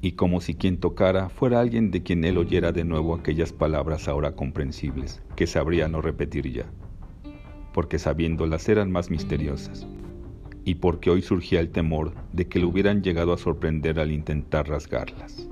y 0.00 0.12
como 0.12 0.40
si 0.40 0.54
quien 0.54 0.78
tocara 0.78 1.30
fuera 1.30 1.60
alguien 1.60 1.90
de 1.90 2.02
quien 2.02 2.24
él 2.24 2.36
oyera 2.36 2.72
de 2.72 2.84
nuevo 2.84 3.14
aquellas 3.14 3.52
palabras 3.52 4.06
ahora 4.08 4.34
comprensibles, 4.34 5.22
que 5.34 5.46
sabría 5.46 5.88
no 5.88 6.02
repetir 6.02 6.50
ya, 6.52 6.66
porque 7.72 7.98
sabiéndolas 7.98 8.68
eran 8.68 8.92
más 8.92 9.10
misteriosas, 9.10 9.86
y 10.64 10.76
porque 10.76 11.10
hoy 11.10 11.22
surgía 11.22 11.60
el 11.60 11.70
temor 11.70 12.12
de 12.32 12.46
que 12.46 12.58
le 12.58 12.64
hubieran 12.64 13.02
llegado 13.02 13.32
a 13.32 13.38
sorprender 13.38 14.00
al 14.00 14.12
intentar 14.12 14.68
rasgarlas. 14.68 15.48